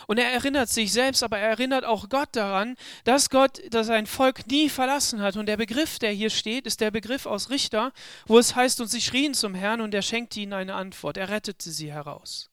[0.06, 4.06] Und er erinnert sich selbst, aber er erinnert auch Gott daran, dass Gott dass sein
[4.06, 5.36] Volk nie verlassen hat.
[5.36, 7.92] Und der Begriff, der hier steht, ist der Begriff aus Richter,
[8.26, 11.16] wo es heißt, und sie schrien zum Herrn und er schenkte ihnen eine Antwort.
[11.16, 12.50] Er rettete sie heraus.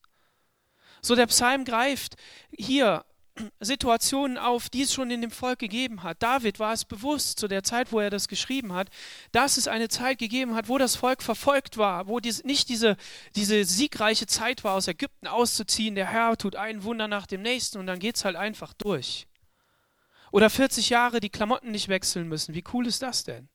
[1.02, 2.16] So der Psalm greift
[2.52, 3.04] hier
[3.60, 6.22] Situationen auf, die es schon in dem Volk gegeben hat.
[6.22, 8.90] David war es bewusst zu der Zeit, wo er das geschrieben hat,
[9.32, 12.96] dass es eine Zeit gegeben hat, wo das Volk verfolgt war, wo dies, nicht diese,
[13.36, 15.96] diese siegreiche Zeit war, aus Ägypten auszuziehen.
[15.96, 19.28] Der Herr tut ein Wunder nach dem nächsten und dann geht es halt einfach durch.
[20.32, 22.54] Oder 40 Jahre die Klamotten nicht wechseln müssen.
[22.54, 23.50] Wie cool ist das denn?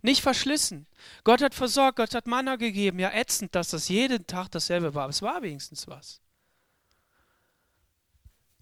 [0.00, 0.86] Nicht verschlissen.
[1.24, 2.98] Gott hat versorgt, Gott hat Manna gegeben.
[3.00, 5.04] Ja, ätzend, dass das jeden Tag dasselbe war.
[5.04, 6.22] Aber es war wenigstens was.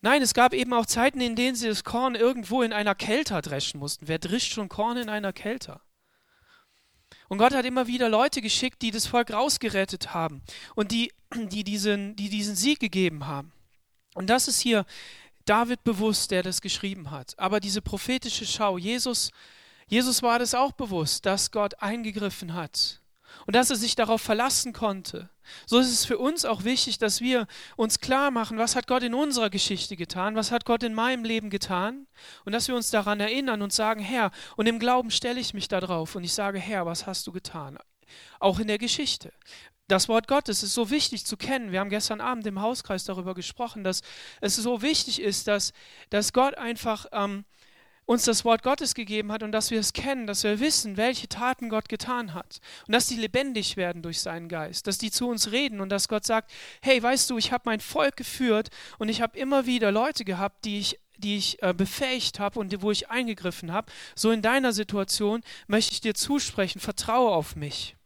[0.06, 3.42] Nein, es gab eben auch Zeiten, in denen sie das Korn irgendwo in einer Kälte
[3.42, 4.06] dreschen mussten.
[4.06, 5.80] Wer drischt schon Korn in einer Kälte?
[7.26, 10.42] Und Gott hat immer wieder Leute geschickt, die das Volk rausgerettet haben
[10.76, 13.50] und die, die, diesen, die diesen Sieg gegeben haben.
[14.14, 14.86] Und das ist hier
[15.44, 17.36] David bewusst, der das geschrieben hat.
[17.36, 19.32] Aber diese prophetische Schau, Jesus,
[19.88, 23.00] Jesus war das auch bewusst, dass Gott eingegriffen hat
[23.44, 25.28] und dass er sich darauf verlassen konnte.
[25.66, 27.46] So ist es für uns auch wichtig, dass wir
[27.76, 31.24] uns klar machen, was hat Gott in unserer Geschichte getan, was hat Gott in meinem
[31.24, 32.06] Leben getan
[32.44, 35.68] und dass wir uns daran erinnern und sagen, Herr, und im Glauben stelle ich mich
[35.68, 37.78] darauf und ich sage, Herr, was hast du getan?
[38.40, 39.32] Auch in der Geschichte.
[39.88, 41.70] Das Wort Gottes ist so wichtig zu kennen.
[41.70, 44.02] Wir haben gestern Abend im Hauskreis darüber gesprochen, dass
[44.40, 45.72] es so wichtig ist, dass,
[46.10, 47.44] dass Gott einfach ähm,
[48.06, 51.28] uns das Wort Gottes gegeben hat und dass wir es kennen, dass wir wissen, welche
[51.28, 55.28] Taten Gott getan hat und dass die lebendig werden durch seinen Geist, dass die zu
[55.28, 59.08] uns reden und dass Gott sagt, hey, weißt du, ich habe mein Volk geführt und
[59.08, 62.90] ich habe immer wieder Leute gehabt, die ich die ich äh, befähigt habe und wo
[62.90, 67.96] ich eingegriffen habe, so in deiner Situation möchte ich dir zusprechen, vertraue auf mich.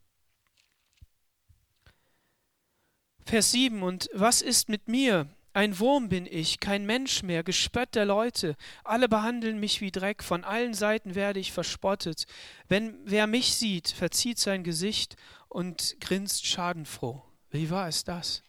[3.25, 5.27] Vers 7, und was ist mit mir?
[5.53, 8.57] Ein Wurm bin ich, kein Mensch mehr, Gespött der Leute.
[8.85, 12.27] Alle behandeln mich wie Dreck, von allen Seiten werde ich verspottet.
[12.69, 15.17] Wenn wer mich sieht, verzieht sein Gesicht
[15.49, 17.23] und grinst schadenfroh.
[17.51, 18.45] Wie war es das?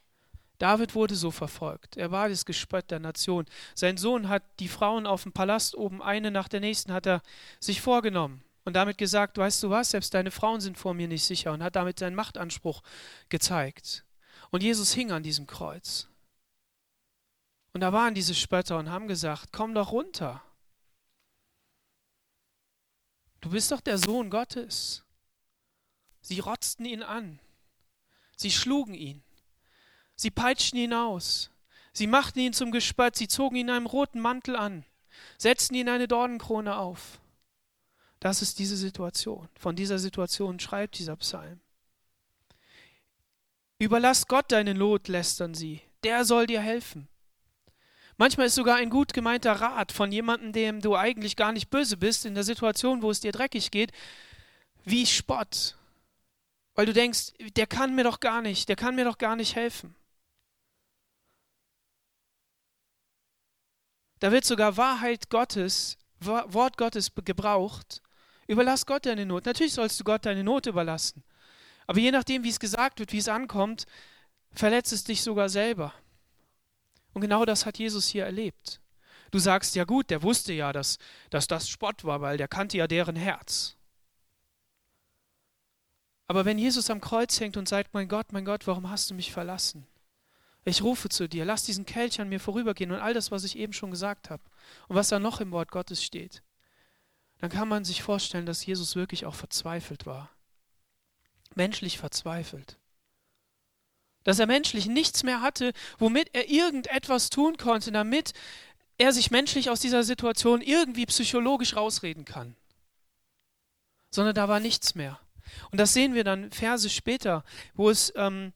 [0.60, 1.98] David wurde so verfolgt.
[1.98, 3.46] Er war das Gespött der Nation.
[3.74, 7.24] Sein Sohn hat die Frauen auf dem Palast oben, eine nach der nächsten, hat er
[7.60, 11.24] sich vorgenommen und damit gesagt, weißt du was, selbst deine Frauen sind vor mir nicht
[11.24, 12.84] sicher und hat damit seinen Machtanspruch
[13.30, 14.06] gezeigt.
[14.52, 16.11] Und Jesus hing an diesem Kreuz.
[17.74, 20.44] Und da waren diese Spötter und haben gesagt, komm doch runter.
[23.40, 25.04] Du bist doch der Sohn Gottes.
[26.22, 27.40] Sie rotzten ihn an.
[28.36, 29.24] Sie schlugen ihn.
[30.16, 31.50] Sie peitschten ihn aus.
[31.94, 33.16] Sie machten ihn zum Gespött.
[33.16, 34.86] Sie zogen ihn in einem roten Mantel an.
[35.38, 37.20] Setzten ihn eine Dornenkrone auf.
[38.20, 39.50] Das ist diese Situation.
[39.56, 41.60] Von dieser Situation schreibt dieser Psalm.
[43.80, 45.82] Überlass Gott deinen Lot, lästern sie.
[46.04, 47.08] Der soll dir helfen.
[48.22, 51.98] Manchmal ist sogar ein gut gemeinter Rat von jemandem, dem du eigentlich gar nicht böse
[51.98, 53.92] bist, in der Situation, wo es dir dreckig geht,
[54.84, 55.76] wie Spott.
[56.76, 59.56] Weil du denkst, der kann mir doch gar nicht, der kann mir doch gar nicht
[59.56, 59.96] helfen.
[64.20, 68.04] Da wird sogar Wahrheit Gottes, Wort Gottes gebraucht.
[68.46, 69.48] Überlass Gott deine Not.
[69.48, 71.24] Natürlich sollst du Gott deine Not überlassen.
[71.88, 73.88] Aber je nachdem, wie es gesagt wird, wie es ankommt,
[74.54, 75.92] verletzt es dich sogar selber.
[77.14, 78.82] Und genau das hat Jesus hier erlebt.
[79.32, 80.98] Du sagst, ja gut, der wusste ja, dass,
[81.30, 83.78] dass das Spott war, weil der kannte ja deren Herz.
[86.28, 89.14] Aber wenn Jesus am Kreuz hängt und sagt, mein Gott, mein Gott, warum hast du
[89.14, 89.88] mich verlassen?
[90.64, 93.58] Ich rufe zu dir, lass diesen Kelch an mir vorübergehen und all das, was ich
[93.58, 94.44] eben schon gesagt habe
[94.88, 96.44] und was da noch im Wort Gottes steht,
[97.40, 100.30] dann kann man sich vorstellen, dass Jesus wirklich auch verzweifelt war.
[101.56, 102.78] Menschlich verzweifelt.
[104.24, 108.34] Dass er menschlich nichts mehr hatte, womit er irgendetwas tun konnte, damit
[108.98, 112.56] er sich menschlich aus dieser Situation irgendwie psychologisch rausreden kann.
[114.12, 115.20] Sondern da war nichts mehr.
[115.72, 118.54] Und das sehen wir dann Verse später, wo es ähm,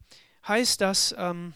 [0.47, 1.54] heißt, dass ähm,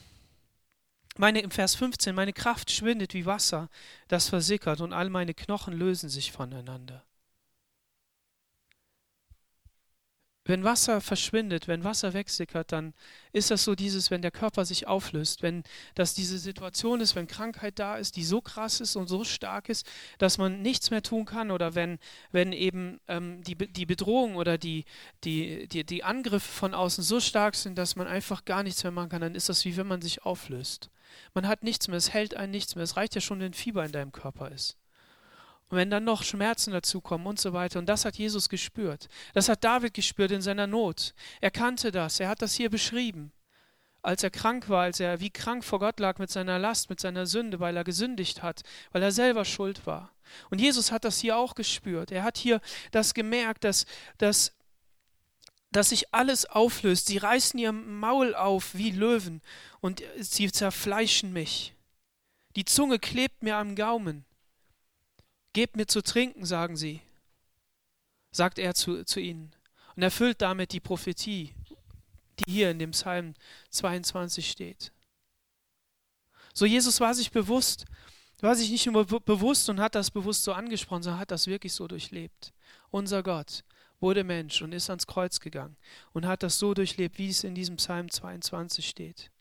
[1.17, 3.69] meine, im Vers 15, meine Kraft schwindet wie Wasser,
[4.07, 7.03] das versickert, und all meine Knochen lösen sich voneinander.
[10.49, 12.95] Wenn Wasser verschwindet, wenn Wasser wegsickert, dann
[13.33, 17.27] ist das so dieses, wenn der Körper sich auflöst, wenn das diese Situation ist, wenn
[17.27, 19.85] Krankheit da ist, die so krass ist und so stark ist,
[20.17, 21.99] dass man nichts mehr tun kann oder wenn,
[22.31, 24.85] wenn eben ähm, die, die Bedrohung oder die,
[25.23, 28.91] die, die, die Angriffe von außen so stark sind, dass man einfach gar nichts mehr
[28.91, 30.89] machen kann, dann ist das wie wenn man sich auflöst.
[31.35, 32.83] Man hat nichts mehr, es hält einen nichts mehr.
[32.83, 34.77] Es reicht ja schon, wenn Fieber in deinem Körper ist.
[35.69, 37.79] Und wenn dann noch Schmerzen dazukommen und so weiter.
[37.79, 39.07] Und das hat Jesus gespürt.
[39.33, 41.13] Das hat David gespürt in seiner Not.
[41.41, 42.19] Er kannte das.
[42.19, 43.31] Er hat das hier beschrieben.
[44.01, 46.99] Als er krank war, als er wie krank vor Gott lag mit seiner Last, mit
[46.99, 50.11] seiner Sünde, weil er gesündigt hat, weil er selber schuld war.
[50.49, 52.11] Und Jesus hat das hier auch gespürt.
[52.11, 53.85] Er hat hier das gemerkt, dass,
[54.17, 54.53] dass,
[55.71, 57.07] dass sich alles auflöst.
[57.07, 59.41] Sie reißen ihr Maul auf wie Löwen
[59.81, 61.75] und sie zerfleischen mich.
[62.55, 64.25] Die Zunge klebt mir am Gaumen.
[65.53, 67.01] Gebt mir zu trinken, sagen sie,
[68.31, 69.55] sagt er zu, zu ihnen
[69.95, 71.55] und erfüllt damit die Prophetie,
[72.39, 73.33] die hier in dem Psalm
[73.71, 74.91] 22 steht.
[76.53, 77.85] So Jesus war sich bewusst,
[78.41, 81.73] war sich nicht nur bewusst und hat das bewusst so angesprochen, sondern hat das wirklich
[81.73, 82.53] so durchlebt.
[82.91, 83.63] Unser Gott
[83.99, 85.77] wurde Mensch und ist ans Kreuz gegangen
[86.13, 89.31] und hat das so durchlebt, wie es in diesem Psalm 22 steht.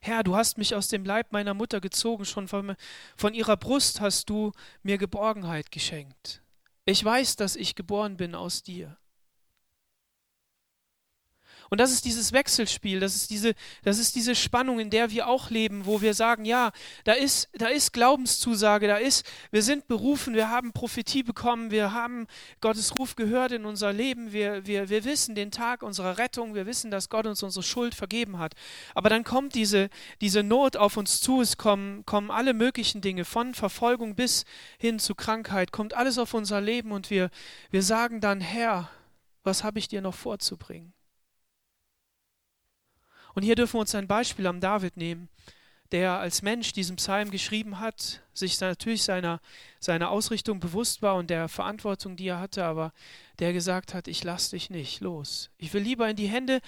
[0.00, 2.76] Herr, du hast mich aus dem Leib meiner Mutter gezogen, schon von,
[3.16, 6.42] von ihrer Brust hast du mir Geborgenheit geschenkt.
[6.84, 8.96] Ich weiß, dass ich geboren bin aus dir.
[11.70, 13.54] Und das ist dieses Wechselspiel, das ist diese,
[13.84, 16.72] das ist diese Spannung, in der wir auch leben, wo wir sagen, ja,
[17.04, 21.92] da ist, da ist Glaubenszusage, da ist, wir sind berufen, wir haben Prophetie bekommen, wir
[21.92, 22.26] haben
[22.60, 26.66] Gottes Ruf gehört in unser Leben, wir, wir, wir wissen den Tag unserer Rettung, wir
[26.66, 28.54] wissen, dass Gott uns unsere Schuld vergeben hat.
[28.96, 33.24] Aber dann kommt diese, diese Not auf uns zu, es kommen, kommen alle möglichen Dinge,
[33.24, 34.44] von Verfolgung bis
[34.76, 37.30] hin zu Krankheit, kommt alles auf unser Leben und wir,
[37.70, 38.90] wir sagen dann, Herr,
[39.44, 40.92] was habe ich dir noch vorzubringen?
[43.34, 45.28] Und hier dürfen wir uns ein Beispiel am David nehmen,
[45.92, 49.40] der als Mensch diesen Psalm geschrieben hat, sich natürlich seiner,
[49.80, 52.92] seiner Ausrichtung bewusst war und der Verantwortung, die er hatte, aber
[53.38, 55.50] der gesagt hat, ich lass dich nicht los.
[55.58, 56.60] Ich will lieber in die Hände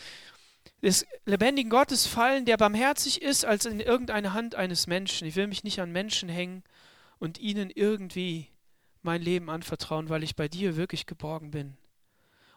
[0.83, 5.29] des lebendigen Gottes fallen, der barmherzig ist, als in irgendeine Hand eines Menschen.
[5.29, 6.65] Ich will mich nicht an Menschen hängen
[7.19, 8.49] und ihnen irgendwie
[9.03, 11.77] mein Leben anvertrauen, weil ich bei dir wirklich geborgen bin.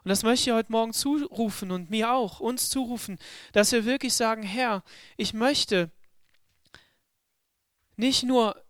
[0.05, 3.17] Und das möchte ich heute Morgen zurufen und mir auch, uns zurufen,
[3.53, 4.83] dass wir wirklich sagen, Herr,
[5.17, 5.89] ich möchte
[7.95, 8.63] nicht nur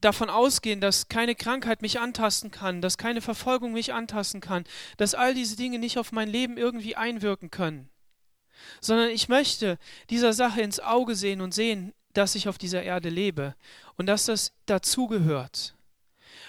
[0.00, 4.64] davon ausgehen, dass keine Krankheit mich antasten kann, dass keine Verfolgung mich antasten kann,
[4.96, 7.88] dass all diese Dinge nicht auf mein Leben irgendwie einwirken können,
[8.80, 9.78] sondern ich möchte
[10.10, 13.54] dieser Sache ins Auge sehen und sehen, dass ich auf dieser Erde lebe
[13.96, 15.76] und dass das dazugehört.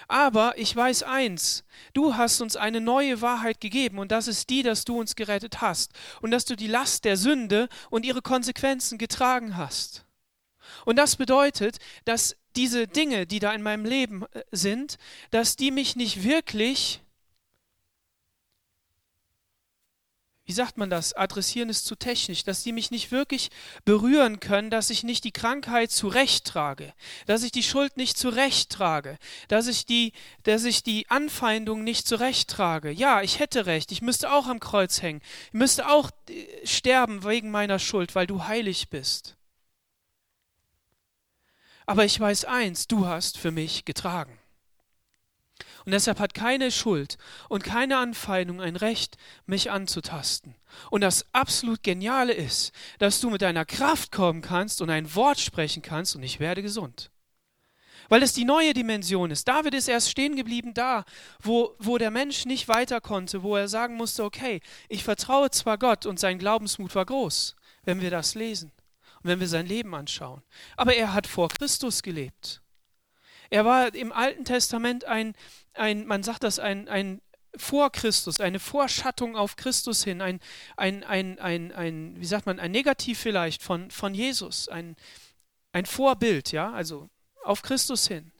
[0.08, 4.62] Aber ich weiß eins, du hast uns eine neue Wahrheit gegeben und das ist die,
[4.62, 8.98] dass du uns gerettet hast und dass du die Last der Sünde und ihre Konsequenzen
[8.98, 10.04] getragen hast.
[10.84, 14.96] Und das bedeutet, dass diese Dinge, die da in meinem Leben äh, sind,
[15.30, 17.00] dass die mich nicht wirklich
[20.52, 23.48] wie sagt man das, adressieren ist zu technisch, dass die mich nicht wirklich
[23.86, 26.92] berühren können, dass ich nicht die Krankheit zurecht trage,
[27.24, 29.16] dass ich die Schuld nicht zurecht trage,
[29.48, 30.12] dass ich die,
[30.42, 32.90] dass ich die Anfeindung nicht zurecht trage.
[32.90, 37.24] Ja, ich hätte recht, ich müsste auch am Kreuz hängen, ich müsste auch äh, sterben
[37.24, 39.38] wegen meiner Schuld, weil du heilig bist.
[41.86, 44.38] Aber ich weiß eins, du hast für mich getragen.
[45.84, 47.16] Und deshalb hat keine Schuld
[47.48, 49.16] und keine Anfeindung ein Recht,
[49.46, 50.54] mich anzutasten.
[50.90, 55.40] Und das absolut Geniale ist, dass du mit deiner Kraft kommen kannst und ein Wort
[55.40, 57.10] sprechen kannst und ich werde gesund.
[58.08, 59.48] Weil es die neue Dimension ist.
[59.48, 61.04] David ist erst stehen geblieben da,
[61.40, 65.78] wo, wo der Mensch nicht weiter konnte, wo er sagen musste, okay, ich vertraue zwar
[65.78, 68.72] Gott und sein Glaubensmut war groß, wenn wir das lesen
[69.22, 70.42] und wenn wir sein Leben anschauen.
[70.76, 72.60] Aber er hat vor Christus gelebt.
[73.50, 75.34] Er war im Alten Testament ein,
[75.74, 77.20] ein man sagt das, ein, ein
[77.56, 80.40] vor Christus, eine Vorschattung auf Christus hin, ein,
[80.76, 84.96] ein, ein, ein, ein, wie sagt man, ein Negativ vielleicht von, von Jesus, ein,
[85.72, 87.08] ein Vorbild, ja, also
[87.44, 88.32] auf Christus hin.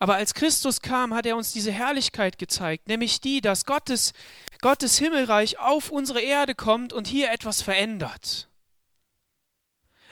[0.00, 4.12] Aber als Christus kam, hat er uns diese Herrlichkeit gezeigt, nämlich die, dass Gottes,
[4.60, 8.48] Gottes Himmelreich auf unsere Erde kommt und hier etwas verändert.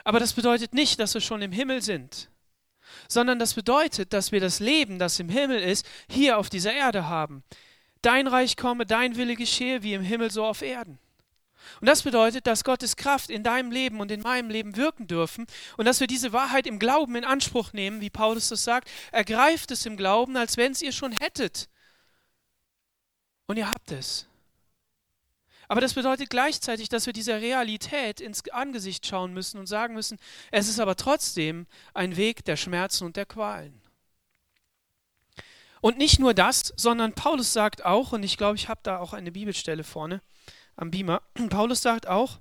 [0.03, 2.31] Aber das bedeutet nicht, dass wir schon im Himmel sind,
[3.09, 7.09] sondern das bedeutet, dass wir das Leben, das im Himmel ist, hier auf dieser Erde
[7.09, 7.43] haben.
[8.03, 10.99] Dein Reich komme, dein Wille geschehe, wie im Himmel so auf Erden.
[11.81, 15.47] Und das bedeutet, dass Gottes Kraft in deinem Leben und in meinem Leben wirken dürfen
[15.77, 18.89] und dass wir diese Wahrheit im Glauben in Anspruch nehmen, wie Paulus das sagt.
[19.13, 21.69] Ergreift es im Glauben, als wenn es ihr schon hättet.
[23.47, 24.27] Und ihr habt es.
[25.69, 30.19] Aber das bedeutet gleichzeitig, dass wir dieser Realität ins Angesicht schauen müssen und sagen müssen,
[30.51, 33.81] es ist aber trotzdem ein Weg der Schmerzen und der Qualen.
[35.81, 39.13] Und nicht nur das, sondern Paulus sagt auch, und ich glaube, ich habe da auch
[39.13, 40.21] eine Bibelstelle vorne
[40.77, 42.39] am Beamer, Paulus sagt auch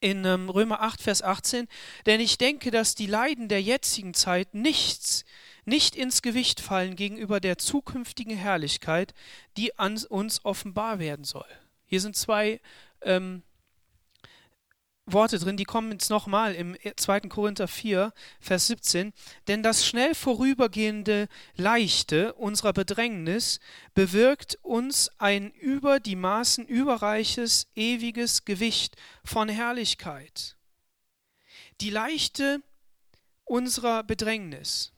[0.00, 1.66] in ähm, Römer 8, Vers 18,
[2.04, 5.24] denn ich denke, dass die Leiden der jetzigen Zeit nichts,
[5.64, 9.14] nicht ins Gewicht fallen gegenüber der zukünftigen Herrlichkeit,
[9.56, 11.46] die an uns offenbar werden soll.
[11.94, 12.60] Hier sind zwei
[13.02, 13.44] ähm,
[15.06, 17.20] Worte drin, die kommen jetzt nochmal im 2.
[17.28, 19.12] Korinther 4, Vers 17.
[19.46, 23.60] Denn das schnell vorübergehende Leichte unserer Bedrängnis
[23.94, 30.56] bewirkt uns ein über die Maßen überreiches, ewiges Gewicht von Herrlichkeit.
[31.80, 32.60] Die Leichte
[33.44, 34.93] unserer Bedrängnis.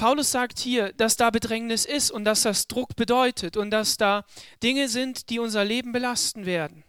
[0.00, 4.24] Paulus sagt hier, dass da Bedrängnis ist und dass das Druck bedeutet und dass da
[4.62, 6.84] Dinge sind, die unser Leben belasten werden.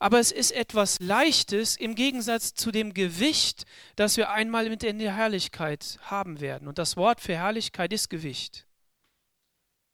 [0.00, 4.98] Aber es ist etwas Leichtes im Gegensatz zu dem Gewicht, das wir einmal mit in
[4.98, 6.66] der Herrlichkeit haben werden.
[6.66, 8.66] Und das Wort für Herrlichkeit ist Gewicht.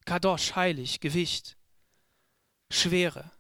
[0.07, 1.59] Kadosh, heilig, Gewicht,
[2.71, 3.33] Schwere.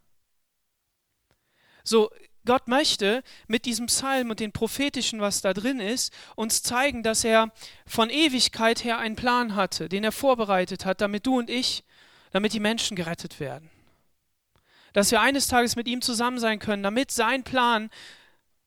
[1.84, 2.10] So,
[2.44, 7.24] Gott möchte mit diesem Psalm und den prophetischen, was da drin ist, uns zeigen, dass
[7.24, 7.52] er
[7.86, 11.84] von Ewigkeit her einen Plan hatte, den er vorbereitet hat, damit du und ich,
[12.32, 13.70] damit die Menschen gerettet werden.
[14.92, 17.90] Dass wir eines Tages mit ihm zusammen sein können, damit sein Plan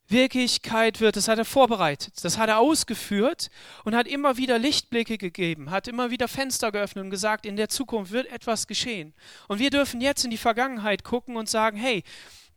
[0.07, 1.15] Wirklichkeit wird.
[1.15, 3.49] Das hat er vorbereitet, das hat er ausgeführt
[3.83, 7.69] und hat immer wieder Lichtblicke gegeben, hat immer wieder Fenster geöffnet und gesagt, in der
[7.69, 9.13] Zukunft wird etwas geschehen.
[9.47, 12.03] Und wir dürfen jetzt in die Vergangenheit gucken und sagen, hey,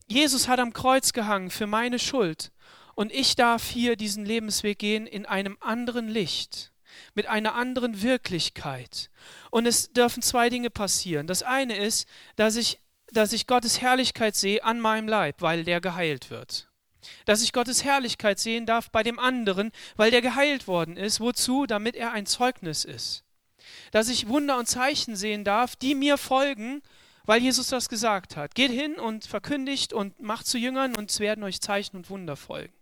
[0.09, 2.51] Jesus hat am Kreuz gehangen für meine Schuld
[2.95, 6.73] und ich darf hier diesen Lebensweg gehen in einem anderen Licht,
[7.15, 9.11] mit einer anderen Wirklichkeit.
[9.51, 11.27] Und es dürfen zwei Dinge passieren.
[11.27, 12.81] Das eine ist, dass ich,
[13.13, 16.69] dass ich Gottes Herrlichkeit sehe an meinem Leib, weil der geheilt wird.
[17.27, 21.21] Dass ich Gottes Herrlichkeit sehen darf bei dem anderen, weil der geheilt worden ist.
[21.21, 21.67] Wozu?
[21.67, 23.25] Damit er ein Zeugnis ist.
[23.93, 26.83] Dass ich Wunder und Zeichen sehen darf, die mir folgen,
[27.29, 28.55] weil Jesus das gesagt hat.
[28.55, 32.37] Geht hin und verkündigt und macht zu Jüngern und es werden euch Zeichen und Wunder
[32.37, 32.73] folgen.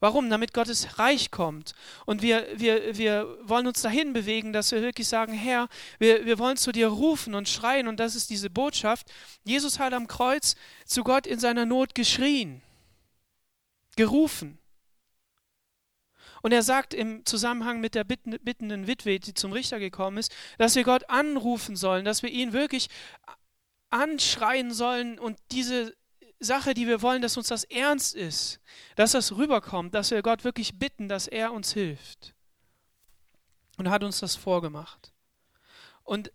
[0.00, 0.28] Warum?
[0.28, 1.76] Damit Gottes Reich kommt.
[2.06, 5.68] Und wir, wir, wir wollen uns dahin bewegen, dass wir wirklich sagen, Herr,
[6.00, 7.86] wir, wir wollen zu dir rufen und schreien.
[7.86, 9.06] Und das ist diese Botschaft.
[9.44, 12.62] Jesus hat am Kreuz zu Gott in seiner Not geschrien,
[13.94, 14.58] gerufen.
[16.46, 20.76] Und er sagt im Zusammenhang mit der bittenden Witwe, die zum Richter gekommen ist, dass
[20.76, 22.88] wir Gott anrufen sollen, dass wir ihn wirklich
[23.90, 25.96] anschreien sollen und diese
[26.38, 28.60] Sache, die wir wollen, dass uns das ernst ist,
[28.94, 32.32] dass das rüberkommt, dass wir Gott wirklich bitten, dass er uns hilft.
[33.76, 35.12] Und er hat uns das vorgemacht.
[36.04, 36.30] Und,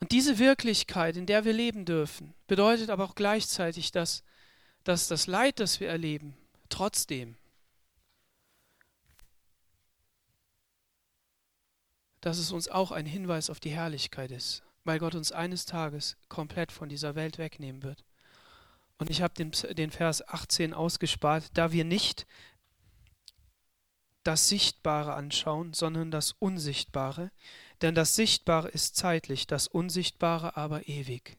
[0.00, 4.24] und diese Wirklichkeit, in der wir leben dürfen, bedeutet aber auch gleichzeitig, dass,
[4.84, 6.36] dass das Leid, das wir erleben,
[6.68, 7.38] trotzdem,
[12.28, 16.16] dass es uns auch ein Hinweis auf die Herrlichkeit ist weil Gott uns eines Tages
[16.30, 18.04] komplett von dieser Welt wegnehmen wird.
[18.96, 22.26] Und ich habe den, den Vers 18 ausgespart, da wir nicht
[24.24, 27.30] das Sichtbare anschauen, sondern das Unsichtbare.
[27.82, 31.36] Denn das Sichtbare ist zeitlich, das Unsichtbare aber ewig.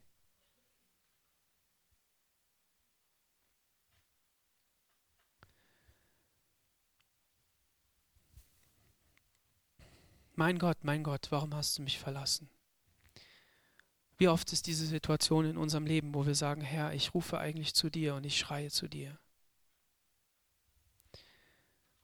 [10.40, 12.50] Mein Gott, mein Gott, warum hast du mich verlassen?
[14.18, 17.74] Wie oft ist diese Situation in unserem Leben, wo wir sagen, Herr, ich rufe eigentlich
[17.74, 19.20] zu dir und ich schreie zu dir.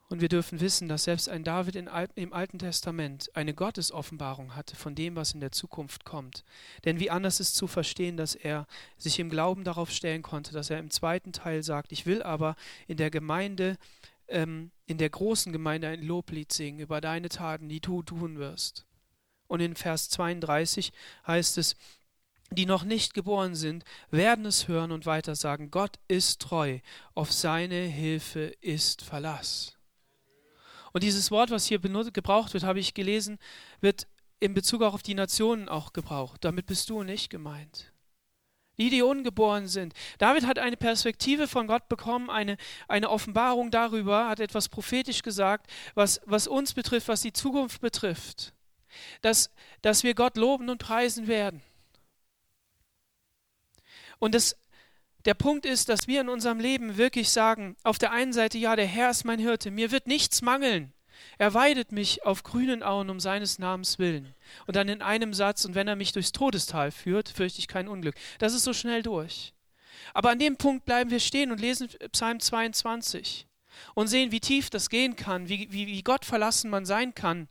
[0.10, 4.96] Und wir dürfen wissen, dass selbst ein David im Alten Testament eine Gottesoffenbarung hatte von
[4.96, 6.44] dem, was in der Zukunft kommt.
[6.84, 8.68] Denn wie anders ist zu verstehen, dass er
[8.98, 12.58] sich im Glauben darauf stellen konnte, dass er im zweiten Teil sagt, ich will aber
[12.88, 13.78] in der Gemeinde,
[14.28, 18.86] ähm, in der großen Gemeinde ein Loblied singen über deine Taten, die du tun wirst.
[19.48, 20.92] Und in Vers 32
[21.28, 21.76] heißt es,
[22.52, 26.80] die noch nicht geboren sind, werden es hören und weiter sagen, Gott ist treu,
[27.14, 29.78] auf seine Hilfe ist Verlass.
[30.94, 33.38] Und dieses Wort, was hier benutzt, gebraucht wird, habe ich gelesen,
[33.82, 34.08] wird
[34.40, 36.44] in Bezug auch auf die Nationen auch gebraucht.
[36.46, 37.92] Damit bist du nicht gemeint.
[38.78, 39.94] Die, die ungeboren sind.
[40.18, 42.58] David hat eine Perspektive von Gott bekommen, eine,
[42.88, 48.54] eine Offenbarung darüber, hat etwas prophetisch gesagt, was, was uns betrifft, was die Zukunft betrifft.
[49.22, 49.50] Dass,
[49.82, 51.62] dass wir Gott loben und preisen werden
[54.20, 54.56] und das,
[55.26, 58.76] der Punkt ist, dass wir in unserem Leben wirklich sagen, auf der einen Seite, ja,
[58.76, 60.94] der Herr ist mein Hirte, mir wird nichts mangeln.
[61.38, 64.34] Er weidet mich auf grünen Auen um seines Namens willen.
[64.68, 67.88] Und dann in einem Satz, und wenn er mich durchs Todestal führt, fürchte ich kein
[67.88, 68.16] Unglück.
[68.40, 69.54] Das ist so schnell durch.
[70.14, 73.48] Aber an dem Punkt bleiben wir stehen und lesen Psalm 22
[73.94, 77.48] und sehen, wie tief das gehen kann, wie, wie, wie Gott verlassen man sein kann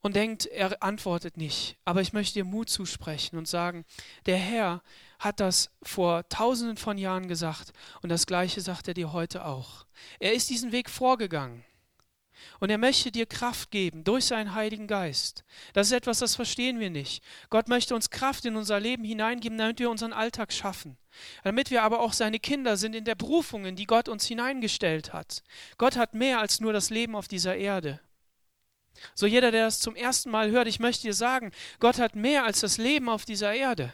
[0.00, 1.76] und denkt, er antwortet nicht.
[1.84, 3.84] Aber ich möchte dir Mut zusprechen und sagen,
[4.26, 4.82] der Herr
[5.18, 7.72] hat das vor tausenden von Jahren gesagt
[8.02, 9.86] und das gleiche sagt er dir heute auch.
[10.20, 11.64] Er ist diesen Weg vorgegangen.
[12.60, 15.44] Und er möchte dir Kraft geben durch seinen Heiligen Geist.
[15.72, 17.22] Das ist etwas, das verstehen wir nicht.
[17.50, 20.96] Gott möchte uns Kraft in unser Leben hineingeben, damit wir unseren Alltag schaffen.
[21.44, 25.12] Damit wir aber auch seine Kinder sind in der Berufung, in die Gott uns hineingestellt
[25.12, 25.42] hat.
[25.78, 28.00] Gott hat mehr als nur das Leben auf dieser Erde.
[29.14, 32.44] So jeder, der das zum ersten Mal hört, ich möchte dir sagen, Gott hat mehr
[32.44, 33.92] als das Leben auf dieser Erde.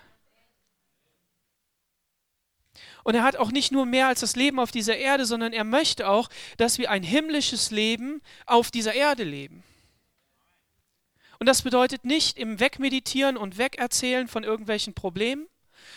[3.04, 5.64] Und er hat auch nicht nur mehr als das Leben auf dieser Erde, sondern er
[5.64, 9.62] möchte auch, dass wir ein himmlisches Leben auf dieser Erde leben.
[11.38, 15.46] Und das bedeutet nicht im Wegmeditieren und Wegerzählen von irgendwelchen Problemen,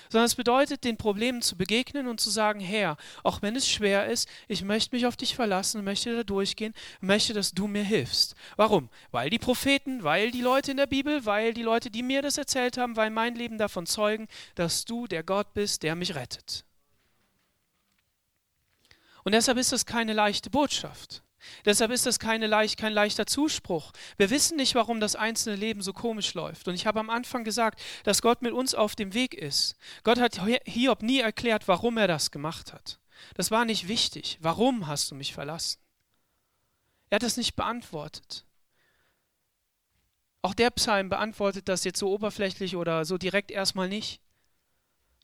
[0.10, 4.08] sondern es bedeutet, den Problemen zu begegnen und zu sagen, Herr, auch wenn es schwer
[4.08, 8.36] ist, ich möchte mich auf dich verlassen, möchte da durchgehen, möchte, dass du mir hilfst.
[8.58, 8.90] Warum?
[9.12, 12.38] Weil die Propheten, weil die Leute in der Bibel, weil die Leute, die mir das
[12.38, 16.67] erzählt haben, weil mein Leben davon zeugen, dass du der Gott bist, der mich rettet.
[19.28, 21.22] Und deshalb ist das keine leichte Botschaft.
[21.66, 23.92] Deshalb ist das keine leicht, kein leichter Zuspruch.
[24.16, 26.70] Wir wissen nicht, warum das einzelne Leben so komisch läuft.
[26.70, 29.76] Und ich habe am Anfang gesagt, dass Gott mit uns auf dem Weg ist.
[30.06, 33.02] Gott hat Hiob nie erklärt, warum er das gemacht hat.
[33.36, 34.38] Das war nicht wichtig.
[34.40, 35.82] Warum hast du mich verlassen?
[37.10, 38.46] Er hat das nicht beantwortet.
[40.42, 44.22] Auch der Psalm beantwortet das jetzt so oberflächlich oder so direkt erstmal nicht,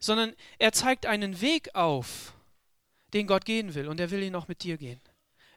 [0.02, 2.34] sondern er zeigt einen Weg auf,
[3.14, 3.88] den Gott gehen will.
[3.88, 5.00] Und er will ihn auch mit dir gehen.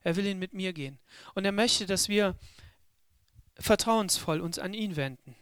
[0.03, 0.99] Er will ihn mit mir gehen.
[1.35, 2.37] Und er möchte, dass wir
[3.59, 5.35] vertrauensvoll uns an ihn wenden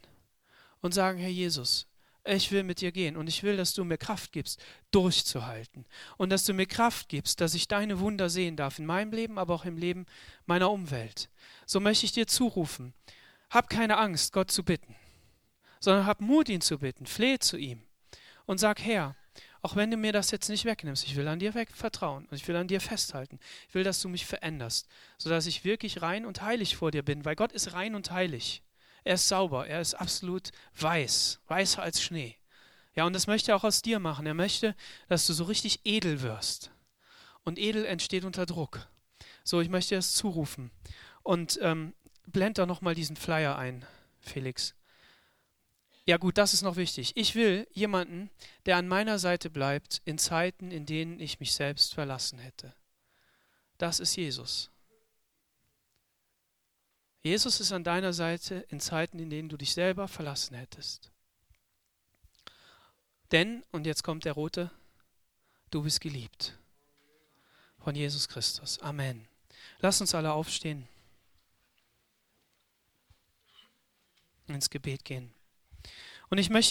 [0.81, 1.87] und sagen, Herr Jesus,
[2.27, 5.85] ich will mit dir gehen und ich will, dass du mir Kraft gibst, durchzuhalten.
[6.17, 9.39] Und dass du mir Kraft gibst, dass ich deine Wunder sehen darf, in meinem Leben,
[9.39, 10.07] aber auch im Leben
[10.47, 11.29] meiner Umwelt.
[11.67, 12.95] So möchte ich dir zurufen,
[13.51, 14.97] hab keine Angst, Gott zu bitten
[15.85, 17.07] sondern hab Mut, ihn zu bitten.
[17.07, 17.83] Flehe zu ihm
[18.47, 19.15] und sag, Herr,
[19.65, 22.47] auch wenn du mir das jetzt nicht wegnimmst, ich will an dir vertrauen und ich
[22.47, 23.41] will an dir festhalten.
[23.67, 24.87] Ich will, dass du mich veränderst,
[25.17, 28.63] sodass ich wirklich rein und heilig vor dir bin, weil Gott ist rein und heilig.
[29.05, 32.37] Er ist sauber, er ist absolut weiß, weißer als Schnee.
[32.95, 34.27] Ja, und das möchte er auch aus dir machen.
[34.27, 34.77] Er möchte,
[35.09, 36.71] dass du so richtig edel wirst.
[37.43, 38.87] Und edel entsteht unter Druck.
[39.45, 40.73] So, ich möchte dir das zurufen.
[41.23, 41.95] Und ähm,
[42.27, 43.87] blend da nochmal diesen Flyer ein,
[44.21, 44.75] Felix.
[46.07, 47.13] Ja gut, das ist noch wichtig.
[47.17, 48.31] Ich will jemanden,
[48.67, 52.75] der an meiner Seite bleibt in Zeiten, in denen ich mich selbst verlassen hätte.
[53.79, 54.71] Das ist Jesus.
[57.23, 61.11] Jesus ist an deiner Seite in Zeiten, in denen du dich selber verlassen hättest.
[63.33, 64.71] Denn, und jetzt kommt der rote,
[65.71, 66.59] du bist geliebt
[67.79, 68.79] von Jesus Christus.
[68.81, 69.27] Amen.
[69.81, 70.87] Lass uns alle aufstehen,
[74.47, 75.34] ins Gebet gehen.
[76.31, 76.63] Und ich möchte